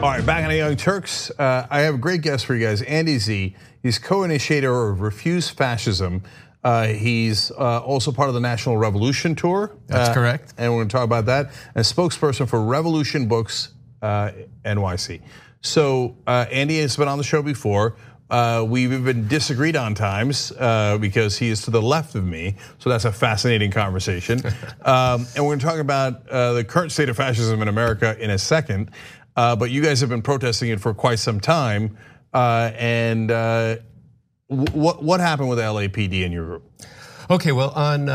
All 0.00 0.04
right, 0.04 0.24
back 0.24 0.44
on 0.44 0.50
the 0.50 0.56
Young 0.58 0.76
Turks. 0.76 1.28
Uh, 1.40 1.66
I 1.68 1.80
have 1.80 1.96
a 1.96 1.98
great 1.98 2.22
guest 2.22 2.46
for 2.46 2.54
you 2.54 2.64
guys, 2.64 2.82
Andy 2.82 3.18
Zee. 3.18 3.56
He's 3.82 3.98
co-initiator 3.98 4.90
of 4.90 5.00
Refuse 5.00 5.48
Fascism. 5.48 6.22
Uh, 6.62 6.86
he's 6.86 7.50
uh, 7.50 7.82
also 7.82 8.12
part 8.12 8.28
of 8.28 8.34
the 8.36 8.40
National 8.40 8.76
Revolution 8.76 9.34
Tour. 9.34 9.76
That's 9.88 10.14
correct. 10.14 10.54
And 10.56 10.70
we're 10.70 10.78
going 10.78 10.88
to 10.88 10.92
talk 10.92 11.04
about 11.04 11.26
that. 11.26 11.50
And 11.74 11.84
spokesperson 11.84 12.48
for 12.48 12.62
Revolution 12.62 13.26
Books 13.26 13.70
NYC. 14.00 15.20
So 15.62 16.16
Andy 16.28 16.78
has 16.78 16.96
been 16.96 17.08
on 17.08 17.18
the 17.18 17.24
show 17.24 17.42
before. 17.42 17.96
Uh, 18.30 18.64
we've 18.68 18.92
even 18.92 19.26
disagreed 19.26 19.74
on 19.74 19.94
times 19.94 20.52
uh, 20.58 20.98
because 20.98 21.38
he 21.38 21.48
is 21.48 21.62
to 21.62 21.70
the 21.70 21.80
left 21.80 22.14
of 22.14 22.24
me. 22.24 22.56
So 22.78 22.90
that's 22.90 23.06
a 23.06 23.12
fascinating 23.12 23.70
conversation. 23.70 24.42
um, 24.82 25.26
and 25.34 25.44
we're 25.44 25.56
going 25.56 25.58
to 25.60 25.64
talk 25.64 25.78
about 25.78 26.28
uh, 26.28 26.52
the 26.52 26.64
current 26.64 26.92
state 26.92 27.08
of 27.08 27.16
fascism 27.16 27.62
in 27.62 27.68
America 27.68 28.16
in 28.22 28.30
a 28.30 28.38
second. 28.38 28.90
Uh, 29.38 29.54
but 29.54 29.70
you 29.70 29.80
guys 29.80 30.00
have 30.00 30.08
been 30.08 30.20
protesting 30.20 30.68
it 30.68 30.80
for 30.80 30.92
quite 30.92 31.20
some 31.20 31.38
time. 31.38 31.96
Uh, 32.34 32.72
and 32.74 33.30
uh, 33.30 33.76
what 34.48 35.00
what 35.00 35.20
happened 35.20 35.48
with 35.48 35.60
LAPD 35.60 36.24
in 36.24 36.32
your 36.32 36.44
group? 36.44 36.64
Okay, 37.30 37.52
well, 37.52 37.70
on 37.70 38.08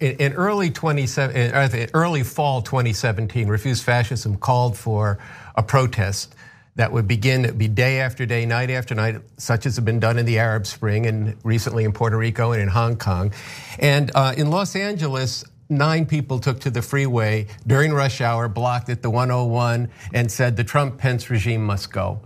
in 0.00 0.32
early 0.32 0.70
27, 0.70 1.90
early 1.92 2.22
fall 2.22 2.62
2017, 2.62 3.48
Refuse 3.48 3.82
Fascism 3.82 4.38
called 4.38 4.74
for 4.74 5.18
a 5.54 5.62
protest 5.62 6.34
that 6.76 6.90
would 6.92 7.06
begin, 7.06 7.44
it 7.44 7.48
would 7.48 7.58
be 7.58 7.68
day 7.68 8.00
after 8.00 8.24
day, 8.24 8.46
night 8.46 8.70
after 8.70 8.94
night, 8.94 9.16
such 9.36 9.66
as 9.66 9.76
have 9.76 9.84
been 9.84 10.00
done 10.00 10.16
in 10.16 10.24
the 10.24 10.38
Arab 10.38 10.66
Spring 10.66 11.04
and 11.04 11.36
recently 11.44 11.84
in 11.84 11.92
Puerto 11.92 12.16
Rico 12.16 12.52
and 12.52 12.62
in 12.62 12.68
Hong 12.68 12.96
Kong. 12.96 13.34
And 13.78 14.10
in 14.38 14.48
Los 14.48 14.74
Angeles, 14.74 15.44
nine 15.70 16.06
people 16.06 16.38
took 16.38 16.60
to 16.60 16.70
the 16.70 16.82
freeway 16.82 17.46
during 17.66 17.92
rush 17.92 18.20
hour, 18.20 18.48
blocked 18.48 18.88
at 18.88 19.02
the 19.02 19.10
101, 19.10 19.88
and 20.12 20.30
said 20.30 20.56
the 20.56 20.64
Trump 20.64 20.98
Pence 20.98 21.30
regime 21.30 21.64
must 21.64 21.92
go. 21.92 22.20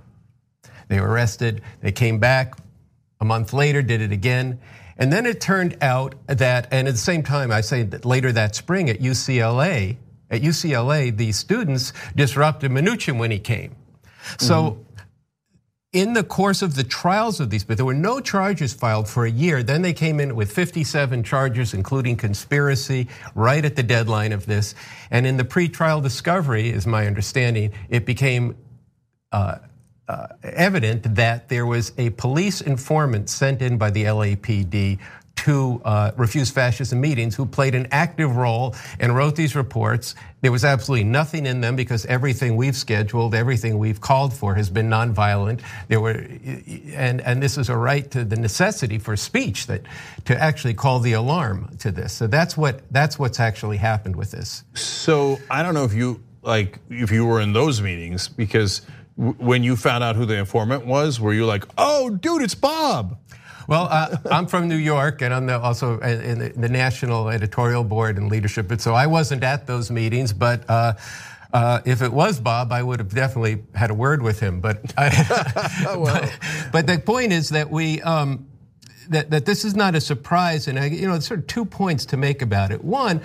They 0.89 1.01
were 1.01 1.09
arrested. 1.09 1.63
They 1.81 1.93
came 1.93 2.19
back 2.19 2.59
a 3.21 3.25
month 3.25 3.53
later, 3.53 3.83
did 3.83 4.01
it 4.01 4.13
again. 4.13 4.61
And 4.97 5.13
then 5.13 5.27
it 5.27 5.41
turned 5.41 5.77
out 5.83 6.15
that, 6.27 6.69
and 6.71 6.87
at 6.87 6.93
the 6.93 6.99
same 6.99 7.23
time, 7.23 7.51
I 7.51 7.61
say 7.61 7.83
that 7.83 8.05
later 8.05 8.31
that 8.33 8.55
spring 8.55 8.89
at 8.89 9.01
UCLA, 9.01 9.97
at 10.31 10.43
UCLA, 10.43 11.17
the 11.17 11.33
students 11.33 11.93
disrupted 12.15 12.71
Mnuchin 12.71 13.19
when 13.19 13.31
he 13.31 13.39
came. 13.39 13.77
So 14.39 14.55
mm-hmm. 14.55 14.83
In 15.95 16.13
the 16.13 16.25
course 16.25 16.61
of 16.61 16.75
the 16.75 16.83
trials 16.83 17.39
of 17.39 17.51
these, 17.51 17.63
but 17.63 17.77
there 17.77 17.87
were 17.87 17.95
no 17.95 18.19
charges 18.19 18.75
filed 18.75 19.09
for 19.09 19.25
a 19.25 19.31
year. 19.31 19.63
Then 19.63 19.81
they 19.83 19.93
came 19.93 20.19
in 20.19 20.35
with 20.35 20.51
57 20.51 21.23
charges, 21.23 21.73
including 21.73 22.17
conspiracy, 22.17 23.09
right 23.37 23.65
at 23.65 23.77
the 23.77 23.83
deadline 23.85 24.33
of 24.33 24.45
this. 24.45 24.75
And 25.13 25.25
in 25.25 25.37
the 25.37 25.45
pre-trial 25.45 26.01
discovery, 26.01 26.69
is 26.69 26.85
my 26.85 27.07
understanding, 27.07 27.73
it 27.89 28.05
became 28.05 28.57
uh, 29.31 29.59
uh, 30.09 30.27
evident 30.43 31.15
that 31.15 31.49
there 31.49 31.65
was 31.65 31.93
a 31.97 32.11
police 32.11 32.61
informant 32.61 33.31
sent 33.31 33.63
in 33.63 33.79
by 33.79 33.91
the 33.91 34.05
LAPD 34.05 34.99
to 35.45 35.83
uh, 35.85 36.11
refuse 36.17 36.51
fascism 36.51 37.03
meetings 37.03 37.35
who 37.35 37.45
played 37.45 37.75
an 37.75 37.87
active 37.91 38.35
role 38.37 38.75
and 38.99 39.15
wrote 39.15 39.37
these 39.37 39.55
reports. 39.55 40.15
There 40.41 40.51
was 40.51 40.65
absolutely 40.65 41.05
nothing 41.05 41.45
in 41.45 41.61
them 41.61 41.77
because 41.77 42.07
everything 42.07 42.57
we've 42.57 42.75
scheduled, 42.75 43.35
everything 43.35 43.79
we've 43.79 44.01
called 44.01 44.33
for 44.33 44.55
has 44.55 44.71
been 44.71 44.89
nonviolent. 44.89 45.61
There 45.89 46.01
were, 46.01 46.13
and, 46.95 47.21
and 47.21 47.43
this 47.43 47.59
is 47.59 47.69
a 47.69 47.77
right 47.77 48.11
to 48.13 48.25
the 48.25 48.37
necessity 48.37 48.99
for 48.99 49.19
speech 49.19 49.67
that 49.67 49.83
to 50.25 50.43
actually 50.43 50.73
call 50.73 51.01
the 51.01 51.13
alarm 51.13 51.77
to 51.81 51.91
this. 51.91 52.15
So 52.15 52.27
that's 52.27 52.57
what 52.57 52.81
that's 52.91 53.19
what's 53.19 53.39
actually 53.39 53.77
happened 53.77 54.17
with 54.17 54.31
this. 54.31 54.65
So 54.73 55.39
I 55.51 55.63
don't 55.63 55.75
know 55.75 55.85
if 55.85 55.93
you 55.93 56.23
like 56.41 56.79
if 56.89 57.11
you 57.11 57.27
were 57.27 57.43
in 57.43 57.53
those 57.53 57.83
meetings 57.83 58.29
because 58.29 58.81
when 59.17 59.63
you 59.63 59.77
found 59.77 60.03
out 60.03 60.17
who 60.17 60.25
the 60.25 60.37
informant 60.37 60.87
was, 60.87 61.21
were 61.21 61.35
you 61.35 61.45
like, 61.45 61.65
oh, 61.77 62.11
dude, 62.11 62.43
it's 62.43 62.55
Bob? 62.55 63.19
Well, 63.67 63.89
uh, 63.91 64.17
I'm 64.31 64.47
from 64.47 64.69
New 64.69 64.77
York, 64.77 65.23
and 65.23 65.33
I'm 65.33 65.49
also 65.49 65.99
in 66.01 66.61
the 66.61 66.69
national 66.69 67.31
editorial 67.31 67.85
board 67.85 68.19
and 68.19 68.31
leadership. 68.31 68.71
And 68.71 68.81
so 68.81 68.95
I 68.95 69.07
wasn't 69.07 69.43
at 69.43 69.67
those 69.67 69.91
meetings, 69.91 70.33
but. 70.33 70.69
Uh, 70.69 70.95
uh, 71.53 71.81
if 71.85 72.03
it 72.03 72.13
was 72.13 72.41
Bob, 72.41 72.73
I 72.73 72.83
would 72.83 72.99
have 72.99 73.15
definitely 73.15 73.63
had 73.77 73.93
a 73.93 73.95
word 73.95 74.23
with 74.23 74.41
him. 74.41 74.61
But, 74.61 74.93
I, 74.99 75.85
but, 75.95 76.39
but, 76.73 76.87
the 76.89 76.99
point 76.99 77.33
is 77.33 77.51
that 77.51 77.71
we 77.71 78.03
um, 78.03 78.49
that 79.11 79.31
that 79.31 79.47
this 79.47 79.65
is 79.65 79.77
not 79.77 79.95
a 79.95 80.01
surprise, 80.01 80.67
and 80.67 80.77
I, 80.81 80.87
you 80.87 81.07
know, 81.07 81.17
sort 81.21 81.39
of 81.39 81.47
two 81.47 81.65
points 81.65 82.07
to 82.07 82.17
make 82.17 82.43
about 82.43 82.73
it. 82.73 82.83
One, 82.83 83.21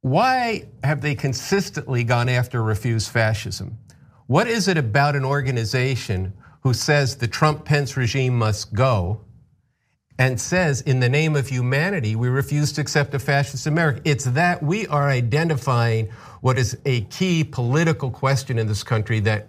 why 0.00 0.66
have 0.82 1.00
they 1.00 1.14
consistently 1.14 2.02
gone 2.02 2.28
after 2.28 2.60
refuse 2.60 3.06
fascism? 3.06 3.78
What 4.26 4.48
is 4.48 4.66
it 4.66 4.76
about 4.76 5.14
an 5.14 5.24
organization 5.24 6.32
who 6.66 6.74
says 6.74 7.14
the 7.14 7.28
Trump 7.28 7.64
Pence 7.64 7.96
regime 7.96 8.36
must 8.36 8.74
go 8.74 9.20
and 10.18 10.40
says, 10.40 10.80
in 10.80 10.98
the 10.98 11.08
name 11.08 11.36
of 11.36 11.46
humanity, 11.46 12.16
we 12.16 12.26
refuse 12.26 12.72
to 12.72 12.80
accept 12.80 13.14
a 13.14 13.20
fascist 13.20 13.68
America. 13.68 14.00
It's 14.04 14.24
that 14.24 14.64
we 14.64 14.84
are 14.88 15.08
identifying 15.08 16.08
what 16.40 16.58
is 16.58 16.76
a 16.84 17.02
key 17.02 17.44
political 17.44 18.10
question 18.10 18.58
in 18.58 18.66
this 18.66 18.82
country 18.82 19.20
that 19.20 19.46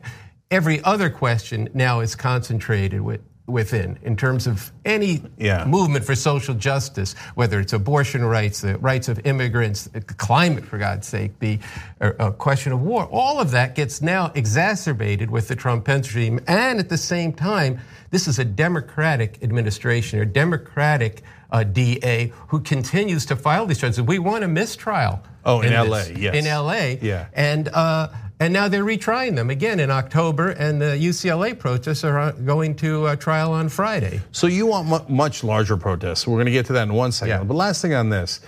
every 0.51 0.79
other 0.83 1.09
question 1.09 1.67
now 1.73 2.01
is 2.01 2.13
concentrated 2.13 3.01
with 3.01 3.21
within 3.47 3.97
in 4.03 4.15
terms 4.15 4.45
of 4.45 4.71
any 4.85 5.23
yeah. 5.37 5.65
movement 5.65 6.05
for 6.05 6.15
social 6.15 6.53
justice, 6.53 7.15
whether 7.35 7.59
it's 7.59 7.73
abortion 7.73 8.23
rights, 8.23 8.61
the 8.61 8.77
rights 8.77 9.07
of 9.07 9.25
immigrants, 9.25 9.89
climate, 10.17 10.65
for 10.65 10.77
God's 10.77 11.07
sake, 11.07 11.39
the 11.39 11.57
uh, 12.01 12.31
question 12.31 12.73
of 12.73 12.81
war. 12.81 13.07
All 13.11 13.39
of 13.39 13.51
that 13.51 13.73
gets 13.73 14.01
now 14.01 14.31
exacerbated 14.35 15.31
with 15.31 15.47
the 15.47 15.55
Trump 15.55 15.85
Pence 15.85 16.13
regime. 16.13 16.41
And 16.47 16.77
at 16.77 16.89
the 16.89 16.97
same 16.97 17.31
time, 17.31 17.79
this 18.11 18.27
is 18.27 18.37
a 18.37 18.45
Democratic 18.45 19.41
administration 19.41 20.19
or 20.19 20.25
Democratic 20.25 21.23
uh, 21.51 21.63
DA 21.63 22.33
who 22.49 22.59
continues 22.59 23.25
to 23.27 23.35
file 23.35 23.65
these 23.65 23.79
charges. 23.79 24.01
We 24.01 24.19
want 24.19 24.43
a 24.43 24.47
mistrial. 24.47 25.21
Oh, 25.45 25.61
in, 25.61 25.71
in 25.71 25.89
LA, 25.89 26.03
yes. 26.15 26.35
In 26.35 26.45
LA. 26.45 26.97
Yeah. 27.01 27.27
And 27.33 27.69
uh, 27.69 28.09
and 28.39 28.53
now 28.53 28.67
they're 28.67 28.85
retrying 28.85 29.35
them 29.35 29.49
again 29.49 29.79
in 29.79 29.89
October, 29.89 30.49
and 30.49 30.81
the 30.81 30.95
UCLA 30.95 31.57
protests 31.57 32.03
are 32.03 32.31
going 32.33 32.75
to 32.77 33.15
trial 33.15 33.51
on 33.51 33.69
Friday. 33.69 34.21
So 34.31 34.47
you 34.47 34.67
want 34.67 35.09
much 35.09 35.43
larger 35.43 35.77
protests. 35.77 36.27
We're 36.27 36.35
going 36.35 36.45
to 36.45 36.51
get 36.51 36.67
to 36.67 36.73
that 36.73 36.83
in 36.83 36.93
one 36.93 37.11
second. 37.11 37.29
Yeah. 37.39 37.43
But 37.43 37.55
last 37.55 37.81
thing 37.81 37.93
on 37.93 38.09
this 38.09 38.41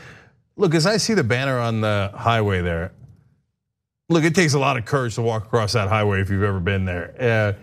look, 0.59 0.75
as 0.75 0.85
I 0.85 0.97
see 0.97 1.13
the 1.13 1.23
banner 1.23 1.57
on 1.57 1.81
the 1.81 2.11
highway 2.13 2.61
there, 2.61 2.91
look, 4.09 4.23
it 4.23 4.35
takes 4.35 4.53
a 4.53 4.59
lot 4.59 4.77
of 4.77 4.85
courage 4.85 5.15
to 5.15 5.21
walk 5.21 5.45
across 5.45 5.73
that 5.73 5.87
highway 5.87 6.21
if 6.21 6.29
you've 6.29 6.43
ever 6.43 6.59
been 6.59 6.85
there. 6.85 7.15
Uh, 7.19 7.59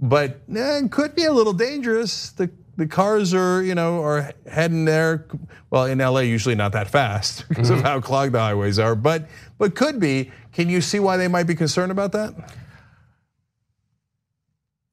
but 0.00 0.40
eh, 0.54 0.78
it 0.78 0.90
could 0.90 1.14
be 1.14 1.24
a 1.24 1.32
little 1.32 1.52
dangerous. 1.52 2.30
The 2.30 2.50
the 2.80 2.86
cars 2.86 3.34
are, 3.34 3.62
you 3.62 3.74
know, 3.74 4.02
are 4.02 4.32
heading 4.50 4.86
there. 4.86 5.26
Well, 5.68 5.84
in 5.84 5.98
LA, 5.98 6.20
usually 6.20 6.54
not 6.54 6.72
that 6.72 6.88
fast 6.88 7.46
because 7.50 7.68
mm-hmm. 7.68 7.80
of 7.80 7.84
how 7.84 8.00
clogged 8.00 8.32
the 8.32 8.40
highways 8.40 8.78
are, 8.78 8.94
but 8.94 9.28
but 9.58 9.74
could 9.74 10.00
be. 10.00 10.32
Can 10.52 10.70
you 10.70 10.80
see 10.80 10.98
why 10.98 11.18
they 11.18 11.28
might 11.28 11.44
be 11.44 11.54
concerned 11.54 11.92
about 11.92 12.12
that? 12.12 12.34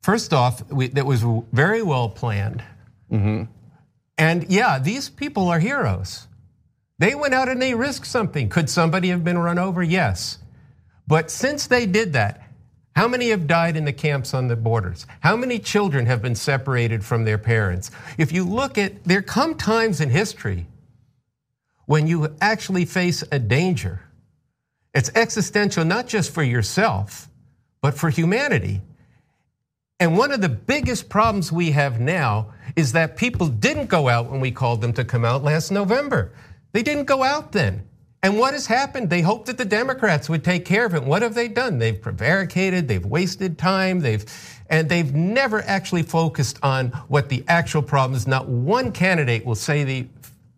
First 0.01 0.33
off, 0.33 0.69
we, 0.69 0.89
that 0.89 1.05
was 1.05 1.23
very 1.53 1.81
well 1.81 2.09
planned. 2.09 2.61
Mm-hmm. 3.09 3.43
And 4.17 4.45
yeah, 4.49 4.79
these 4.79 5.09
people 5.09 5.47
are 5.47 5.59
heroes. 5.59 6.27
They 6.99 7.15
went 7.15 7.33
out 7.33 7.47
and 7.47 7.61
they 7.61 7.73
risked 7.73 8.07
something. 8.07 8.49
Could 8.49 8.69
somebody 8.69 9.07
have 9.09 9.23
been 9.23 9.37
run 9.37 9.57
over? 9.57 9.81
Yes. 9.81 10.39
But 11.07 11.31
since 11.31 11.67
they 11.67 11.85
did 11.85 12.13
that, 12.13 12.46
how 12.97 13.07
many 13.07 13.29
have 13.29 13.45
died 13.45 13.77
in 13.77 13.85
the 13.85 13.93
camps 13.93 14.33
on 14.33 14.47
the 14.47 14.55
borders? 14.55 15.05
How 15.19 15.35
many 15.35 15.59
children 15.59 16.07
have 16.07 16.19
been 16.19 16.33
separated 16.33 17.05
from 17.05 17.25
their 17.25 17.37
parents? 17.37 17.91
If 18.17 18.31
you 18.31 18.43
look 18.43 18.79
at, 18.79 19.03
there 19.03 19.21
come 19.21 19.53
times 19.53 20.01
in 20.01 20.09
history 20.09 20.65
when 21.85 22.07
you 22.07 22.35
actually 22.41 22.85
face 22.85 23.23
a 23.31 23.37
danger. 23.37 24.01
It's 24.95 25.11
existential, 25.13 25.85
not 25.85 26.07
just 26.07 26.33
for 26.33 26.41
yourself, 26.41 27.29
but 27.81 27.93
for 27.93 28.09
humanity. 28.09 28.81
And 29.99 30.17
one 30.17 30.31
of 30.31 30.41
the 30.41 30.49
biggest 30.49 31.07
problems 31.07 31.51
we 31.51 31.69
have 31.73 31.99
now 31.99 32.51
is 32.75 32.93
that 32.93 33.15
people 33.15 33.47
didn't 33.47 33.91
go 33.91 34.09
out 34.09 34.31
when 34.31 34.39
we 34.39 34.49
called 34.49 34.81
them 34.81 34.93
to 34.93 35.05
come 35.05 35.23
out 35.23 35.43
last 35.43 35.69
November. 35.69 36.31
They 36.71 36.81
didn't 36.81 37.05
go 37.05 37.21
out 37.21 37.51
then. 37.51 37.87
And 38.27 38.37
what 38.37 38.51
has 38.51 38.67
happened? 38.67 39.09
They 39.09 39.21
hoped 39.21 39.45
that 39.45 39.57
the 39.57 39.63
Democrats 39.63 40.27
would 40.27 40.43
take 40.43 40.65
care 40.65 40.85
of 40.85 40.93
it. 40.93 41.01
What 41.01 41.21
have 41.21 41.33
they 41.33 41.47
done? 41.47 41.79
They've 41.79 41.99
prevaricated, 41.99 42.89
they've 42.89 43.05
wasted 43.05 43.57
time, 43.57 44.01
they've 44.01 44.25
and 44.69 44.89
they've 44.89 45.15
never 45.15 45.61
actually 45.61 46.03
focused 46.03 46.59
on 46.61 46.89
what 47.07 47.29
the 47.29 47.45
actual 47.47 47.81
problem 47.81 48.17
is. 48.17 48.27
Not 48.27 48.49
one 48.49 48.91
candidate 48.91 49.45
will 49.45 49.55
say 49.55 49.85
the, 49.85 50.07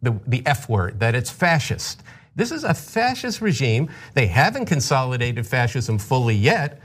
the, 0.02 0.20
the 0.26 0.42
F 0.48 0.68
word, 0.68 1.00
that 1.00 1.14
it's 1.14 1.30
fascist. 1.30 2.02
This 2.36 2.52
is 2.52 2.64
a 2.64 2.74
fascist 2.74 3.40
regime. 3.40 3.92
They 4.16 4.26
haven't 4.26 4.66
consolidated 4.66 5.46
fascism 5.46 6.00
fully 6.00 6.34
yet, 6.34 6.82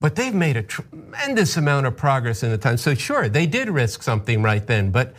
but 0.00 0.16
they've 0.16 0.34
made 0.34 0.56
a 0.56 0.64
tremendous 0.64 1.56
amount 1.56 1.86
of 1.86 1.96
progress 1.96 2.42
in 2.42 2.50
the 2.50 2.58
time. 2.58 2.76
So, 2.76 2.92
sure, 2.94 3.28
they 3.28 3.46
did 3.46 3.68
risk 3.70 4.02
something 4.02 4.42
right 4.42 4.66
then, 4.66 4.90
but 4.90 5.14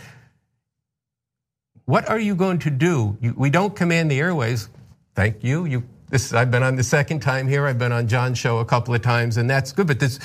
what 1.85 2.09
are 2.09 2.19
you 2.19 2.35
going 2.35 2.59
to 2.59 2.69
do? 2.69 3.17
we 3.37 3.49
don't 3.49 3.73
command 3.73 4.11
the 4.11 4.19
airways. 4.19 4.67
Thank 5.19 5.43
you. 5.43 5.65
You 5.65 5.83
This 6.07 6.31
I've 6.31 6.49
been 6.49 6.63
on 6.63 6.77
the 6.77 6.83
second 6.83 7.19
time 7.19 7.45
here. 7.45 7.67
I've 7.67 7.77
been 7.77 7.91
on 7.91 8.07
John's 8.07 8.37
show 8.37 8.59
a 8.59 8.65
couple 8.65 8.93
of 8.93 9.01
times, 9.01 9.35
and 9.35 9.49
that's 9.49 9.73
good. 9.73 9.85
But 9.85 9.99
this, 9.99 10.17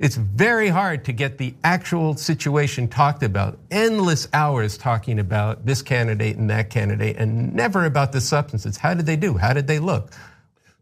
it's 0.00 0.16
very 0.16 0.66
hard 0.66 1.04
to 1.04 1.12
get 1.12 1.38
the 1.38 1.54
actual 1.62 2.16
situation 2.16 2.88
talked 2.88 3.22
about. 3.22 3.56
Endless 3.70 4.26
hours 4.32 4.76
talking 4.76 5.20
about 5.20 5.64
this 5.64 5.80
candidate 5.80 6.38
and 6.38 6.50
that 6.50 6.70
candidate, 6.70 7.18
and 7.18 7.54
never 7.54 7.84
about 7.84 8.10
the 8.10 8.20
substances. 8.20 8.76
How 8.76 8.94
did 8.94 9.06
they 9.06 9.14
do? 9.14 9.36
How 9.36 9.52
did 9.52 9.68
they 9.68 9.78
look? 9.78 10.10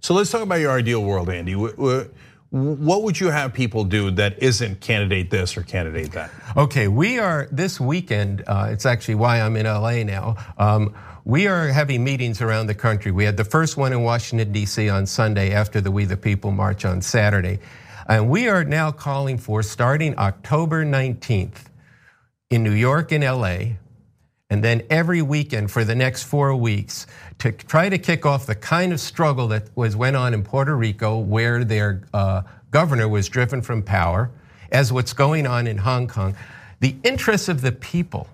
So 0.00 0.14
let's 0.14 0.30
talk 0.30 0.40
about 0.40 0.60
your 0.60 0.72
ideal 0.72 1.04
world, 1.04 1.28
Andy. 1.28 1.52
What 1.52 3.02
would 3.02 3.20
you 3.20 3.28
have 3.28 3.52
people 3.52 3.84
do 3.84 4.10
that 4.12 4.42
isn't 4.42 4.80
candidate 4.80 5.30
this 5.30 5.54
or 5.54 5.62
candidate 5.62 6.12
that? 6.12 6.30
Okay, 6.56 6.88
we 6.88 7.18
are 7.18 7.46
this 7.52 7.78
weekend. 7.78 8.42
Uh, 8.46 8.70
it's 8.70 8.86
actually 8.86 9.16
why 9.16 9.42
I'm 9.42 9.54
in 9.54 9.66
LA 9.66 10.02
now. 10.02 10.36
We 11.24 11.46
are 11.46 11.68
having 11.68 12.02
meetings 12.02 12.40
around 12.40 12.68
the 12.68 12.74
country. 12.74 13.12
We 13.12 13.24
had 13.24 13.36
the 13.36 13.44
first 13.44 13.76
one 13.76 13.92
in 13.92 14.02
Washington, 14.02 14.52
D.C. 14.52 14.88
on 14.88 15.04
Sunday 15.04 15.52
after 15.52 15.80
the 15.80 15.90
We 15.90 16.06
the 16.06 16.16
People 16.16 16.50
March 16.50 16.86
on 16.86 17.02
Saturday. 17.02 17.58
And 18.08 18.30
we 18.30 18.48
are 18.48 18.64
now 18.64 18.90
calling 18.90 19.36
for 19.36 19.62
starting 19.62 20.18
October 20.18 20.82
19th 20.82 21.66
in 22.48 22.62
New 22.62 22.72
York 22.72 23.12
and 23.12 23.22
LA, 23.22 23.76
and 24.48 24.64
then 24.64 24.82
every 24.88 25.20
weekend 25.20 25.70
for 25.70 25.84
the 25.84 25.94
next 25.94 26.22
four 26.22 26.56
weeks 26.56 27.06
to 27.38 27.52
try 27.52 27.90
to 27.90 27.98
kick 27.98 28.24
off 28.24 28.46
the 28.46 28.54
kind 28.54 28.90
of 28.90 28.98
struggle 28.98 29.46
that 29.48 29.68
was 29.76 29.94
went 29.94 30.16
on 30.16 30.32
in 30.32 30.42
Puerto 30.42 30.74
Rico, 30.74 31.18
where 31.18 31.64
their 31.64 32.02
uh, 32.14 32.42
governor 32.70 33.08
was 33.08 33.28
driven 33.28 33.60
from 33.60 33.82
power, 33.82 34.30
as 34.72 34.90
what's 34.90 35.12
going 35.12 35.46
on 35.46 35.66
in 35.66 35.76
Hong 35.76 36.08
Kong. 36.08 36.34
The 36.80 36.96
interests 37.04 37.48
of 37.48 37.60
the 37.60 37.72
people 37.72 38.26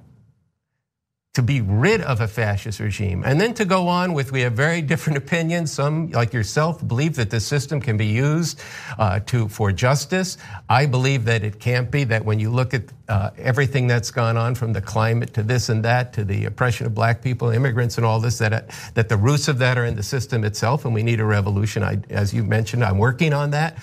to 1.36 1.42
be 1.42 1.60
rid 1.60 2.00
of 2.00 2.22
a 2.22 2.26
fascist 2.26 2.80
regime. 2.80 3.22
And 3.22 3.38
then 3.38 3.52
to 3.52 3.66
go 3.66 3.88
on 3.88 4.14
with, 4.14 4.32
we 4.32 4.40
have 4.40 4.54
very 4.54 4.80
different 4.80 5.18
opinions. 5.18 5.70
Some, 5.70 6.10
like 6.12 6.32
yourself, 6.32 6.88
believe 6.88 7.14
that 7.16 7.28
the 7.28 7.40
system 7.40 7.78
can 7.78 7.98
be 7.98 8.06
used 8.06 8.58
uh, 8.98 9.20
to 9.26 9.46
for 9.46 9.70
justice. 9.70 10.38
I 10.70 10.86
believe 10.86 11.26
that 11.26 11.44
it 11.44 11.60
can't 11.60 11.90
be. 11.90 12.04
That 12.04 12.24
when 12.24 12.40
you 12.40 12.48
look 12.48 12.72
at 12.72 12.84
uh, 13.10 13.32
everything 13.36 13.86
that's 13.86 14.10
gone 14.10 14.38
on, 14.38 14.54
from 14.54 14.72
the 14.72 14.80
climate 14.80 15.34
to 15.34 15.42
this 15.42 15.68
and 15.68 15.84
that, 15.84 16.14
to 16.14 16.24
the 16.24 16.46
oppression 16.46 16.86
of 16.86 16.94
black 16.94 17.20
people, 17.20 17.50
immigrants, 17.50 17.98
and 17.98 18.06
all 18.06 18.18
this, 18.18 18.38
that 18.38 18.54
uh, 18.54 18.62
that 18.94 19.10
the 19.10 19.18
roots 19.18 19.46
of 19.46 19.58
that 19.58 19.76
are 19.76 19.84
in 19.84 19.94
the 19.94 20.02
system 20.02 20.42
itself, 20.42 20.86
and 20.86 20.94
we 20.94 21.02
need 21.02 21.20
a 21.20 21.26
revolution. 21.26 21.82
I, 21.82 21.98
as 22.08 22.32
you 22.32 22.44
mentioned, 22.44 22.82
I'm 22.82 22.96
working 22.96 23.34
on 23.34 23.50
that 23.50 23.76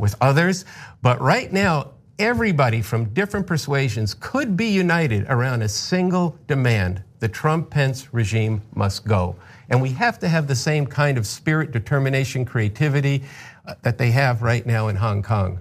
with 0.00 0.16
others. 0.20 0.64
But 1.02 1.20
right 1.20 1.52
now, 1.52 1.92
everybody 2.20 2.82
from 2.82 3.06
different 3.14 3.46
persuasions 3.46 4.12
could 4.12 4.54
be 4.54 4.66
united 4.66 5.24
around 5.30 5.62
a 5.62 5.68
single 5.68 6.38
demand 6.46 7.02
the 7.18 7.28
Trump 7.28 7.70
Pence 7.70 8.12
regime 8.12 8.62
must 8.74 9.06
go. 9.06 9.36
And 9.68 9.80
we 9.80 9.90
have 9.92 10.18
to 10.20 10.28
have 10.28 10.46
the 10.46 10.54
same 10.54 10.86
kind 10.86 11.16
of 11.16 11.26
spirit, 11.26 11.70
determination, 11.70 12.44
creativity 12.44 13.22
uh, 13.66 13.74
that 13.82 13.98
they 13.98 14.10
have 14.10 14.42
right 14.42 14.66
now 14.66 14.88
in 14.88 14.96
Hong 14.96 15.22
Kong. 15.22 15.60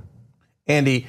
Andy, 0.67 1.07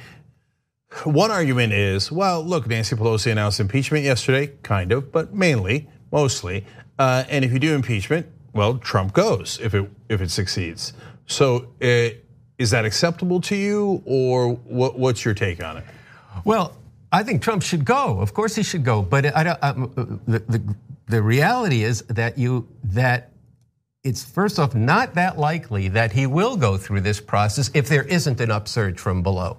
one 1.03 1.31
argument 1.31 1.73
is 1.73 2.11
well, 2.11 2.43
look, 2.43 2.67
Nancy 2.67 2.95
Pelosi 2.95 3.31
announced 3.31 3.59
impeachment 3.59 4.03
yesterday, 4.03 4.53
kind 4.63 4.91
of, 4.91 5.11
but 5.11 5.33
mainly, 5.33 5.89
mostly. 6.11 6.65
Uh, 6.99 7.23
and 7.29 7.43
if 7.43 7.51
you 7.51 7.59
do 7.59 7.73
impeachment, 7.73 8.27
well, 8.53 8.77
Trump 8.77 9.13
goes 9.13 9.59
if 9.61 9.73
it 9.73 9.89
if 10.09 10.21
it 10.21 10.31
succeeds. 10.31 10.93
So 11.25 11.73
uh, 11.81 12.09
is 12.61 12.69
that 12.69 12.85
acceptable 12.85 13.41
to 13.41 13.55
you, 13.55 14.01
or 14.05 14.53
what, 14.53 14.97
what's 14.97 15.25
your 15.25 15.33
take 15.33 15.63
on 15.63 15.77
it? 15.77 15.83
Well, 16.45 16.77
I 17.11 17.23
think 17.23 17.41
Trump 17.41 17.63
should 17.63 17.83
go. 17.83 18.19
Of 18.19 18.33
course, 18.33 18.55
he 18.55 18.63
should 18.63 18.85
go. 18.85 19.01
But 19.01 19.25
I 19.35 19.57
I, 19.61 19.69
um, 19.69 20.21
the, 20.27 20.39
the, 20.39 20.75
the 21.07 21.21
reality 21.21 21.83
is 21.83 22.03
that 22.03 22.37
you 22.37 22.67
that 22.83 23.31
it's 24.03 24.23
first 24.23 24.59
off 24.59 24.73
not 24.73 25.15
that 25.15 25.37
likely 25.37 25.89
that 25.89 26.11
he 26.11 26.25
will 26.25 26.55
go 26.55 26.77
through 26.77 27.01
this 27.01 27.19
process 27.19 27.69
if 27.73 27.89
there 27.89 28.03
isn't 28.03 28.39
an 28.39 28.49
upsurge 28.49 28.99
from 28.99 29.21
below. 29.21 29.57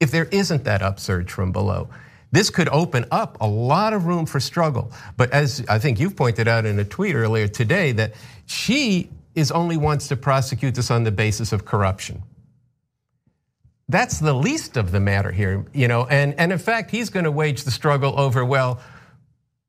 If 0.00 0.10
there 0.10 0.26
isn't 0.26 0.64
that 0.64 0.82
upsurge 0.82 1.30
from 1.30 1.52
below. 1.52 1.88
This 2.30 2.50
could 2.50 2.68
open 2.68 3.06
up 3.10 3.38
a 3.40 3.46
lot 3.46 3.94
of 3.94 4.04
room 4.04 4.26
for 4.26 4.38
struggle. 4.38 4.92
But 5.16 5.30
as 5.32 5.64
I 5.68 5.78
think 5.78 5.98
you've 5.98 6.14
pointed 6.14 6.46
out 6.46 6.66
in 6.66 6.78
a 6.78 6.84
tweet 6.84 7.14
earlier 7.14 7.48
today, 7.48 7.92
that 7.92 8.14
she 8.44 9.10
is 9.38 9.50
only 9.50 9.76
wants 9.76 10.08
to 10.08 10.16
prosecute 10.16 10.74
this 10.74 10.90
on 10.90 11.04
the 11.04 11.12
basis 11.12 11.52
of 11.52 11.64
corruption. 11.64 12.22
That's 13.88 14.18
the 14.18 14.34
least 14.34 14.76
of 14.76 14.92
the 14.92 15.00
matter 15.00 15.32
here, 15.32 15.64
you 15.72 15.88
know, 15.88 16.06
and, 16.06 16.34
and 16.34 16.52
in 16.52 16.58
fact, 16.58 16.90
he's 16.90 17.08
going 17.08 17.24
to 17.24 17.30
wage 17.30 17.64
the 17.64 17.70
struggle 17.70 18.18
over, 18.20 18.44
well, 18.44 18.80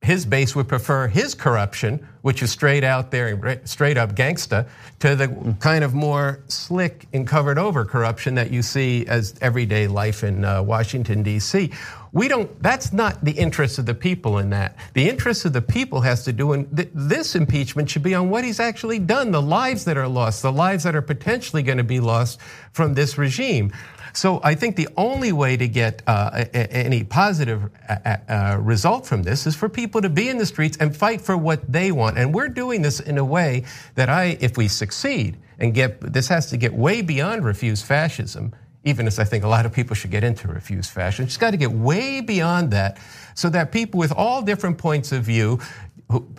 his 0.01 0.25
base 0.25 0.55
would 0.55 0.67
prefer 0.67 1.07
his 1.07 1.35
corruption, 1.35 2.07
which 2.21 2.41
is 2.41 2.51
straight 2.51 2.83
out 2.83 3.11
there, 3.11 3.61
straight 3.65 3.97
up 3.97 4.15
gangsta, 4.15 4.67
to 4.99 5.15
the 5.15 5.55
kind 5.59 5.83
of 5.83 5.93
more 5.93 6.39
slick 6.47 7.05
and 7.11 7.27
covered 7.27 7.57
over 7.57 7.83
corruption 7.83 8.35
that 8.35 8.49
you 8.51 8.61
see 8.61 9.05
as 9.07 9.35
everyday 9.41 9.87
life 9.87 10.23
in 10.23 10.45
uh, 10.45 10.63
Washington, 10.63 11.21
D.C. 11.21 11.71
We 12.11 12.27
don't, 12.27 12.61
that's 12.61 12.91
not 12.91 13.23
the 13.23 13.31
interest 13.31 13.77
of 13.77 13.85
the 13.85 13.93
people 13.93 14.39
in 14.39 14.49
that. 14.49 14.75
The 14.93 15.07
interest 15.07 15.45
of 15.45 15.53
the 15.53 15.61
people 15.61 16.01
has 16.01 16.23
to 16.25 16.33
do, 16.33 16.53
and 16.53 16.67
this 16.71 17.35
impeachment 17.35 17.89
should 17.89 18.03
be 18.03 18.15
on 18.15 18.29
what 18.29 18.43
he's 18.43 18.59
actually 18.59 18.99
done, 18.99 19.31
the 19.31 19.41
lives 19.41 19.85
that 19.85 19.97
are 19.97 20.07
lost, 20.07 20.41
the 20.41 20.51
lives 20.51 20.83
that 20.85 20.95
are 20.95 21.01
potentially 21.03 21.61
going 21.61 21.77
to 21.77 21.83
be 21.83 21.99
lost 21.99 22.39
from 22.71 22.95
this 22.95 23.17
regime. 23.17 23.71
So 24.13 24.41
I 24.43 24.55
think 24.55 24.75
the 24.75 24.89
only 24.97 25.31
way 25.31 25.55
to 25.57 25.67
get 25.67 26.01
uh, 26.07 26.45
any 26.53 27.03
positive 27.03 27.69
uh, 27.87 28.17
uh, 28.27 28.57
result 28.59 29.05
from 29.05 29.21
this 29.21 29.45
is 29.45 29.55
for 29.55 29.69
people 29.69 30.01
to 30.01 30.09
be 30.09 30.29
in 30.29 30.37
the 30.37 30.47
streets 30.47 30.77
and 30.77 30.95
fight 30.95 31.21
for 31.21 31.37
what 31.37 31.71
they 31.71 31.91
want. 31.91 32.17
And 32.17 32.33
we're 32.33 32.49
doing 32.49 32.81
this 32.81 32.99
in 32.99 33.19
a 33.19 33.25
way 33.25 33.65
that 33.95 34.09
I, 34.09 34.37
if 34.39 34.57
we 34.57 34.67
succeed 34.67 35.37
and 35.59 35.75
get, 35.75 36.01
this 36.01 36.27
has 36.29 36.47
to 36.47 36.57
get 36.57 36.73
way 36.73 37.03
beyond 37.03 37.45
refuse 37.45 37.83
fascism, 37.83 38.55
even 38.83 39.07
as 39.07 39.19
I 39.19 39.23
think 39.23 39.43
a 39.43 39.47
lot 39.47 39.65
of 39.65 39.73
people 39.73 39.95
should 39.95 40.11
get 40.11 40.23
into 40.23 40.47
refuse 40.47 40.89
fascism. 40.89 41.25
It's 41.25 41.37
got 41.37 41.51
to 41.51 41.57
get 41.57 41.71
way 41.71 42.21
beyond 42.21 42.71
that 42.71 42.97
so 43.35 43.49
that 43.49 43.71
people 43.71 43.97
with 43.97 44.11
all 44.11 44.41
different 44.41 44.77
points 44.77 45.11
of 45.11 45.23
view 45.23 45.59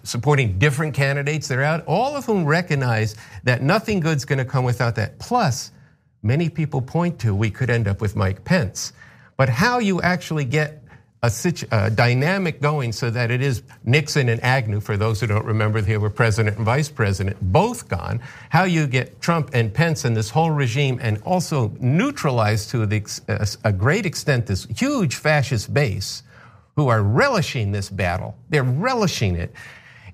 supporting 0.02 0.58
different 0.58 0.94
candidates 0.94 1.46
that 1.48 1.58
are 1.58 1.62
out, 1.62 1.84
all 1.86 2.16
of 2.16 2.24
whom 2.24 2.44
recognize 2.44 3.14
that 3.44 3.62
nothing 3.62 4.00
good's 4.00 4.24
going 4.24 4.38
to 4.38 4.44
come 4.44 4.64
without 4.64 4.96
that. 4.96 5.18
Plus, 5.18 5.70
many 6.22 6.48
people 6.48 6.82
point 6.82 7.18
to, 7.20 7.34
we 7.34 7.50
could 7.50 7.70
end 7.70 7.86
up 7.86 8.00
with 8.00 8.16
Mike 8.16 8.44
Pence. 8.44 8.92
But 9.36 9.48
how 9.48 9.78
you 9.78 10.00
actually 10.02 10.44
get 10.44 10.82
a, 11.22 11.30
a, 11.70 11.90
dynamic 11.90 12.60
going 12.62 12.92
so 12.92 13.10
that 13.10 13.30
it 13.30 13.42
is 13.42 13.62
Nixon 13.84 14.28
and 14.30 14.42
Agnew, 14.42 14.80
for 14.80 14.96
those 14.96 15.20
who 15.20 15.26
don't 15.26 15.44
remember, 15.44 15.80
they 15.80 15.98
were 15.98 16.08
president 16.08 16.56
and 16.56 16.64
vice 16.64 16.88
president, 16.88 17.36
both 17.40 17.88
gone. 17.88 18.20
How 18.48 18.64
you 18.64 18.86
get 18.86 19.20
Trump 19.20 19.50
and 19.52 19.72
Pence 19.72 20.04
and 20.04 20.16
this 20.16 20.30
whole 20.30 20.50
regime 20.50 20.98
and 21.02 21.20
also 21.22 21.72
neutralize 21.78 22.66
to 22.68 22.86
the, 22.86 23.58
a 23.64 23.72
great 23.72 24.06
extent 24.06 24.46
this 24.46 24.64
huge 24.64 25.16
fascist 25.16 25.72
base 25.74 26.22
who 26.76 26.88
are 26.88 27.02
relishing 27.02 27.72
this 27.72 27.90
battle. 27.90 28.36
They're 28.48 28.62
relishing 28.62 29.36
it. 29.36 29.52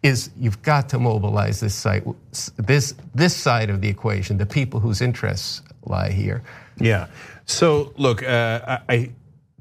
Is 0.02 0.30
you've 0.38 0.60
got 0.62 0.88
to 0.90 0.98
mobilize 0.98 1.58
this 1.58 1.74
side, 1.74 2.04
this 2.56 2.94
this 3.14 3.34
side 3.34 3.70
of 3.70 3.80
the 3.80 3.88
equation, 3.88 4.36
the 4.36 4.46
people 4.46 4.78
whose 4.78 5.00
interests 5.00 5.62
lie 5.84 6.10
here. 6.10 6.42
Yeah. 6.78 7.06
So 7.46 7.92
look, 7.96 8.22
uh, 8.22 8.78
I 8.88 9.10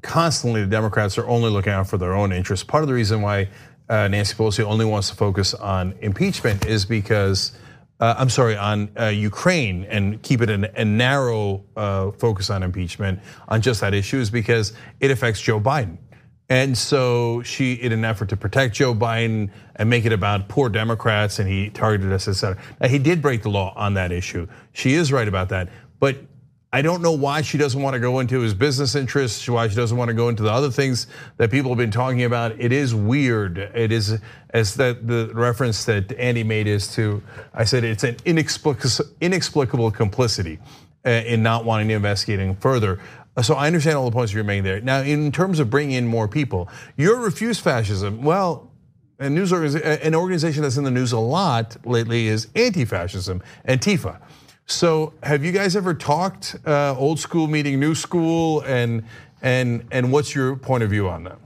constantly 0.06 0.62
the 0.62 0.70
Democrats 0.70 1.18
are 1.18 1.26
only 1.26 1.50
looking 1.50 1.72
out 1.72 1.88
for 1.88 1.98
their 1.98 2.14
own 2.14 2.32
interests. 2.32 2.64
Part 2.64 2.82
of 2.82 2.88
the 2.88 2.94
reason 2.94 3.20
why 3.22 3.48
uh, 3.88 4.08
Nancy 4.08 4.34
Pelosi 4.34 4.64
only 4.64 4.84
wants 4.84 5.10
to 5.10 5.16
focus 5.16 5.54
on 5.54 5.94
impeachment 6.00 6.66
is 6.66 6.84
because. 6.84 7.52
Uh, 7.98 8.14
I'm 8.18 8.28
sorry, 8.28 8.58
on 8.58 8.90
uh, 9.00 9.06
Ukraine 9.06 9.84
and 9.84 10.20
keep 10.22 10.42
it 10.42 10.50
a 10.50 10.84
narrow 10.84 11.64
focus 12.18 12.50
on 12.50 12.62
impeachment 12.62 13.20
on 13.48 13.62
just 13.62 13.80
that 13.80 13.94
issue 13.94 14.18
is 14.18 14.28
because 14.28 14.74
it 15.00 15.10
affects 15.10 15.40
Joe 15.40 15.58
Biden. 15.58 15.96
And 16.50 16.76
so 16.76 17.42
she, 17.42 17.72
in 17.72 17.92
an 17.92 18.04
effort 18.04 18.28
to 18.28 18.36
protect 18.36 18.74
Joe 18.74 18.94
Biden 18.94 19.50
and 19.76 19.88
make 19.88 20.04
it 20.04 20.12
about 20.12 20.46
poor 20.46 20.68
Democrats, 20.68 21.38
and 21.38 21.48
he 21.48 21.70
targeted 21.70 22.12
us, 22.12 22.28
et 22.28 22.34
cetera. 22.34 22.60
Now, 22.82 22.88
he 22.88 22.98
did 22.98 23.22
break 23.22 23.42
the 23.42 23.48
law 23.48 23.72
on 23.74 23.94
that 23.94 24.12
issue. 24.12 24.46
She 24.72 24.92
is 24.92 25.10
right 25.10 25.26
about 25.26 25.48
that. 25.48 25.70
But 25.98 26.18
I 26.72 26.82
don't 26.82 27.00
know 27.00 27.12
why 27.12 27.42
she 27.42 27.58
doesn't 27.58 27.80
want 27.80 27.94
to 27.94 28.00
go 28.00 28.18
into 28.18 28.40
his 28.40 28.52
business 28.52 28.94
interests, 28.96 29.48
why 29.48 29.68
she 29.68 29.76
doesn't 29.76 29.96
want 29.96 30.08
to 30.08 30.14
go 30.14 30.28
into 30.28 30.42
the 30.42 30.50
other 30.50 30.70
things 30.70 31.06
that 31.36 31.50
people 31.50 31.70
have 31.70 31.78
been 31.78 31.92
talking 31.92 32.24
about. 32.24 32.60
It 32.60 32.72
is 32.72 32.94
weird. 32.94 33.56
It 33.56 33.92
is, 33.92 34.18
as 34.50 34.74
that 34.74 35.06
the 35.06 35.30
reference 35.32 35.84
that 35.84 36.12
Andy 36.18 36.42
made 36.42 36.66
is 36.66 36.92
to, 36.94 37.22
I 37.54 37.64
said 37.64 37.84
it's 37.84 38.04
an 38.04 38.16
inexplicable, 38.24 39.90
complicity 39.90 40.58
uh, 41.06 41.10
in 41.10 41.42
not 41.42 41.64
wanting 41.64 41.88
to 41.88 41.94
investigate 41.94 42.60
further. 42.60 43.00
So 43.42 43.54
I 43.54 43.68
understand 43.68 43.96
all 43.96 44.06
the 44.06 44.14
points 44.14 44.32
you're 44.32 44.44
making 44.44 44.64
there. 44.64 44.80
Now, 44.80 45.00
in 45.00 45.30
terms 45.30 45.60
of 45.60 45.70
bringing 45.70 45.92
in 45.92 46.06
more 46.06 46.26
people, 46.26 46.68
your 46.96 47.20
refuse 47.20 47.60
fascism. 47.60 48.22
Well, 48.22 48.70
an 49.18 49.38
organization 49.38 50.62
that's 50.62 50.76
in 50.76 50.84
the 50.84 50.90
news 50.90 51.12
a 51.12 51.18
lot 51.18 51.76
lately 51.86 52.26
is 52.26 52.48
anti-fascism, 52.54 53.42
Antifa. 53.66 54.20
So, 54.66 55.12
have 55.22 55.44
you 55.44 55.52
guys 55.52 55.76
ever 55.76 55.94
talked 55.94 56.56
uh, 56.66 56.96
old 56.98 57.20
school 57.20 57.46
meeting 57.46 57.78
new 57.78 57.94
school, 57.94 58.62
and 58.62 59.04
and 59.40 59.86
and 59.92 60.10
what's 60.10 60.34
your 60.34 60.56
point 60.56 60.82
of 60.82 60.90
view 60.90 61.08
on 61.08 61.24
that? 61.24 61.38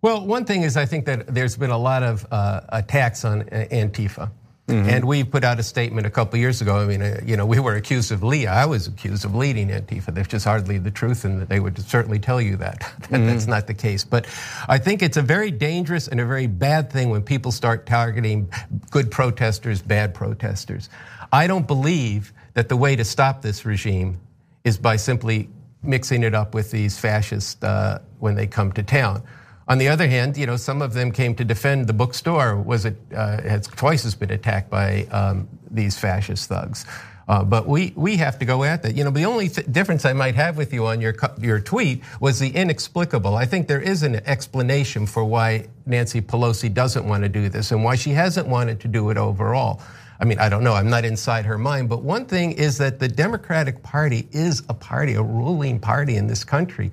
Well, 0.00 0.26
one 0.26 0.46
thing 0.46 0.62
is 0.62 0.76
I 0.76 0.86
think 0.86 1.04
that 1.04 1.26
there's 1.26 1.56
been 1.58 1.70
a 1.70 1.78
lot 1.78 2.02
of 2.02 2.26
uh, 2.30 2.62
attacks 2.70 3.24
on 3.24 3.42
Antifa. 3.44 4.30
Mm-hmm. 4.68 4.88
And 4.88 5.04
we 5.04 5.24
put 5.24 5.44
out 5.44 5.60
a 5.60 5.62
statement 5.62 6.06
a 6.06 6.10
couple 6.10 6.38
years 6.38 6.62
ago. 6.62 6.78
I 6.78 6.86
mean, 6.86 7.02
uh, 7.02 7.20
you 7.22 7.36
know, 7.36 7.44
we 7.44 7.60
were 7.60 7.74
accused 7.74 8.10
of 8.12 8.22
leading. 8.22 8.48
I 8.48 8.64
was 8.64 8.86
accused 8.86 9.26
of 9.26 9.34
leading 9.34 9.68
Antifa. 9.68 10.14
That's 10.14 10.28
just 10.28 10.46
hardly 10.46 10.78
the 10.78 10.90
truth, 10.90 11.26
and 11.26 11.42
they 11.42 11.60
would 11.60 11.78
certainly 11.78 12.18
tell 12.18 12.40
you 12.40 12.56
that. 12.56 12.80
mm-hmm. 13.02 13.26
That's 13.26 13.46
not 13.46 13.66
the 13.66 13.74
case. 13.74 14.04
But 14.04 14.26
I 14.66 14.78
think 14.78 15.02
it's 15.02 15.18
a 15.18 15.22
very 15.22 15.50
dangerous 15.50 16.08
and 16.08 16.18
a 16.18 16.24
very 16.24 16.46
bad 16.46 16.90
thing 16.90 17.10
when 17.10 17.22
people 17.22 17.52
start 17.52 17.84
targeting 17.84 18.50
good 18.94 19.10
protesters, 19.10 19.82
bad 19.82 20.14
protesters. 20.14 20.88
I 21.32 21.48
don't 21.48 21.66
believe 21.66 22.32
that 22.52 22.68
the 22.68 22.76
way 22.76 22.94
to 22.94 23.04
stop 23.04 23.42
this 23.42 23.64
regime 23.64 24.20
is 24.62 24.78
by 24.78 24.94
simply 24.94 25.48
mixing 25.82 26.22
it 26.22 26.32
up 26.32 26.54
with 26.54 26.70
these 26.70 26.96
fascists 26.96 27.60
uh, 27.64 28.00
when 28.20 28.36
they 28.36 28.46
come 28.46 28.70
to 28.70 28.84
town. 28.84 29.20
On 29.66 29.78
the 29.78 29.88
other 29.88 30.06
hand, 30.06 30.36
you 30.36 30.46
know, 30.46 30.56
some 30.56 30.80
of 30.80 30.94
them 30.94 31.10
came 31.10 31.34
to 31.34 31.44
defend 31.44 31.88
the 31.88 31.92
bookstore. 31.92 32.56
Was 32.56 32.84
it 32.84 32.96
uh, 33.12 33.42
has 33.42 33.66
twice 33.66 34.04
has 34.04 34.14
been 34.14 34.30
attacked 34.30 34.70
by 34.70 35.06
um, 35.10 35.48
these 35.68 35.98
fascist 35.98 36.48
thugs. 36.48 36.86
Uh, 37.26 37.42
but 37.42 37.66
we, 37.66 37.92
we 37.96 38.16
have 38.16 38.38
to 38.38 38.44
go 38.44 38.64
at 38.64 38.82
that. 38.82 38.94
You 38.96 39.04
know, 39.04 39.10
the 39.10 39.24
only 39.24 39.48
th- 39.48 39.66
difference 39.72 40.04
I 40.04 40.12
might 40.12 40.34
have 40.34 40.56
with 40.56 40.72
you 40.72 40.86
on 40.86 41.00
your 41.00 41.14
your 41.40 41.60
tweet 41.60 42.02
was 42.20 42.38
the 42.38 42.50
inexplicable. 42.50 43.34
I 43.34 43.46
think 43.46 43.66
there 43.66 43.80
is 43.80 44.02
an 44.02 44.16
explanation 44.26 45.06
for 45.06 45.24
why 45.24 45.66
Nancy 45.86 46.20
Pelosi 46.20 46.72
doesn't 46.72 47.06
want 47.06 47.22
to 47.22 47.28
do 47.28 47.48
this 47.48 47.72
and 47.72 47.82
why 47.82 47.96
she 47.96 48.10
hasn't 48.10 48.46
wanted 48.46 48.80
to 48.80 48.88
do 48.88 49.10
it 49.10 49.16
overall. 49.16 49.80
I 50.20 50.24
mean, 50.24 50.38
I 50.38 50.48
don't 50.48 50.62
know. 50.62 50.74
I'm 50.74 50.90
not 50.90 51.04
inside 51.04 51.44
her 51.46 51.58
mind. 51.58 51.88
But 51.88 52.02
one 52.02 52.26
thing 52.26 52.52
is 52.52 52.78
that 52.78 52.98
the 52.98 53.08
Democratic 53.08 53.82
Party 53.82 54.28
is 54.30 54.62
a 54.68 54.74
party, 54.74 55.14
a 55.14 55.22
ruling 55.22 55.80
party 55.80 56.16
in 56.16 56.26
this 56.26 56.44
country, 56.44 56.92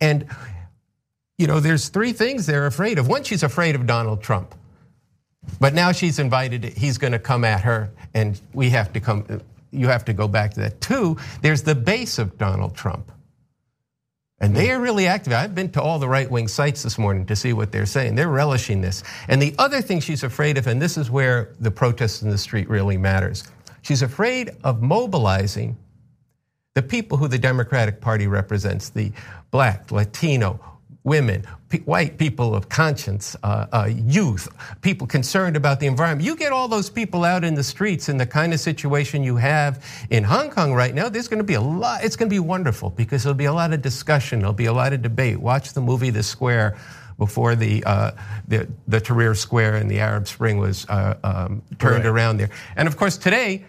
and 0.00 0.26
you 1.38 1.46
know, 1.46 1.60
there's 1.60 1.88
three 1.90 2.12
things 2.12 2.46
they're 2.46 2.66
afraid 2.66 2.98
of. 2.98 3.08
One, 3.08 3.22
she's 3.22 3.42
afraid 3.42 3.74
of 3.74 3.86
Donald 3.86 4.22
Trump. 4.22 4.54
But 5.60 5.74
now 5.74 5.92
she's 5.92 6.18
invited, 6.18 6.64
he's 6.64 6.98
gonna 6.98 7.18
come 7.18 7.44
at 7.44 7.60
her, 7.60 7.90
and 8.14 8.40
we 8.52 8.70
have 8.70 8.92
to 8.94 9.00
come, 9.00 9.24
you 9.70 9.88
have 9.88 10.04
to 10.06 10.12
go 10.12 10.28
back 10.28 10.54
to 10.54 10.60
that. 10.60 10.80
Two, 10.80 11.16
there's 11.42 11.62
the 11.62 11.74
base 11.74 12.18
of 12.18 12.38
Donald 12.38 12.74
Trump. 12.74 13.12
And 14.38 14.54
they 14.54 14.70
are 14.70 14.78
really 14.78 15.06
active. 15.06 15.32
I've 15.32 15.54
been 15.54 15.70
to 15.72 15.82
all 15.82 15.98
the 15.98 16.08
right 16.08 16.30
wing 16.30 16.46
sites 16.46 16.82
this 16.82 16.98
morning 16.98 17.24
to 17.26 17.36
see 17.36 17.54
what 17.54 17.72
they're 17.72 17.86
saying. 17.86 18.16
They're 18.16 18.28
relishing 18.28 18.82
this. 18.82 19.02
And 19.28 19.40
the 19.40 19.54
other 19.58 19.80
thing 19.80 20.00
she's 20.00 20.22
afraid 20.22 20.58
of, 20.58 20.66
and 20.66 20.80
this 20.80 20.98
is 20.98 21.10
where 21.10 21.54
the 21.58 21.70
protests 21.70 22.22
in 22.22 22.28
the 22.28 22.36
street 22.36 22.68
really 22.68 22.98
matters, 22.98 23.44
she's 23.80 24.02
afraid 24.02 24.50
of 24.62 24.82
mobilizing 24.82 25.78
the 26.74 26.82
people 26.82 27.16
who 27.16 27.28
the 27.28 27.38
Democratic 27.38 28.02
Party 28.02 28.26
represents 28.26 28.90
the 28.90 29.10
black, 29.50 29.90
Latino, 29.90 30.60
women, 31.06 31.44
white 31.84 32.18
people 32.18 32.52
of 32.52 32.68
conscience, 32.68 33.36
uh, 33.44 33.66
uh, 33.72 33.88
youth, 33.88 34.48
people 34.82 35.06
concerned 35.06 35.56
about 35.56 35.78
the 35.78 35.86
environment. 35.86 36.26
You 36.26 36.34
get 36.34 36.50
all 36.50 36.66
those 36.66 36.90
people 36.90 37.24
out 37.24 37.44
in 37.44 37.54
the 37.54 37.62
streets 37.62 38.08
in 38.08 38.16
the 38.16 38.26
kind 38.26 38.52
of 38.52 38.58
situation 38.58 39.22
you 39.22 39.36
have 39.36 39.84
in 40.10 40.24
Hong 40.24 40.50
Kong 40.50 40.74
right 40.74 40.92
now, 40.92 41.08
there's 41.08 41.28
going 41.28 41.38
to 41.38 41.44
be 41.44 41.54
a 41.54 41.60
lot, 41.60 42.02
it's 42.02 42.16
going 42.16 42.28
to 42.28 42.34
be 42.34 42.40
wonderful 42.40 42.90
because 42.90 43.22
there'll 43.22 43.34
be 43.34 43.44
a 43.44 43.52
lot 43.52 43.72
of 43.72 43.82
discussion, 43.82 44.40
there'll 44.40 44.52
be 44.52 44.66
a 44.66 44.72
lot 44.72 44.92
of 44.92 45.00
debate. 45.00 45.38
Watch 45.38 45.74
the 45.74 45.80
movie 45.80 46.10
The 46.10 46.24
Square 46.24 46.76
before 47.18 47.54
the, 47.54 47.84
uh, 47.84 48.10
the, 48.48 48.68
the 48.88 49.00
Tahrir 49.00 49.36
Square 49.36 49.76
and 49.76 49.88
the 49.88 50.00
Arab 50.00 50.26
Spring 50.26 50.58
was 50.58 50.86
uh, 50.88 51.14
um, 51.22 51.62
turned 51.78 52.04
right. 52.04 52.10
around 52.10 52.38
there. 52.38 52.50
And 52.74 52.88
of 52.88 52.96
course, 52.96 53.16
today, 53.16 53.64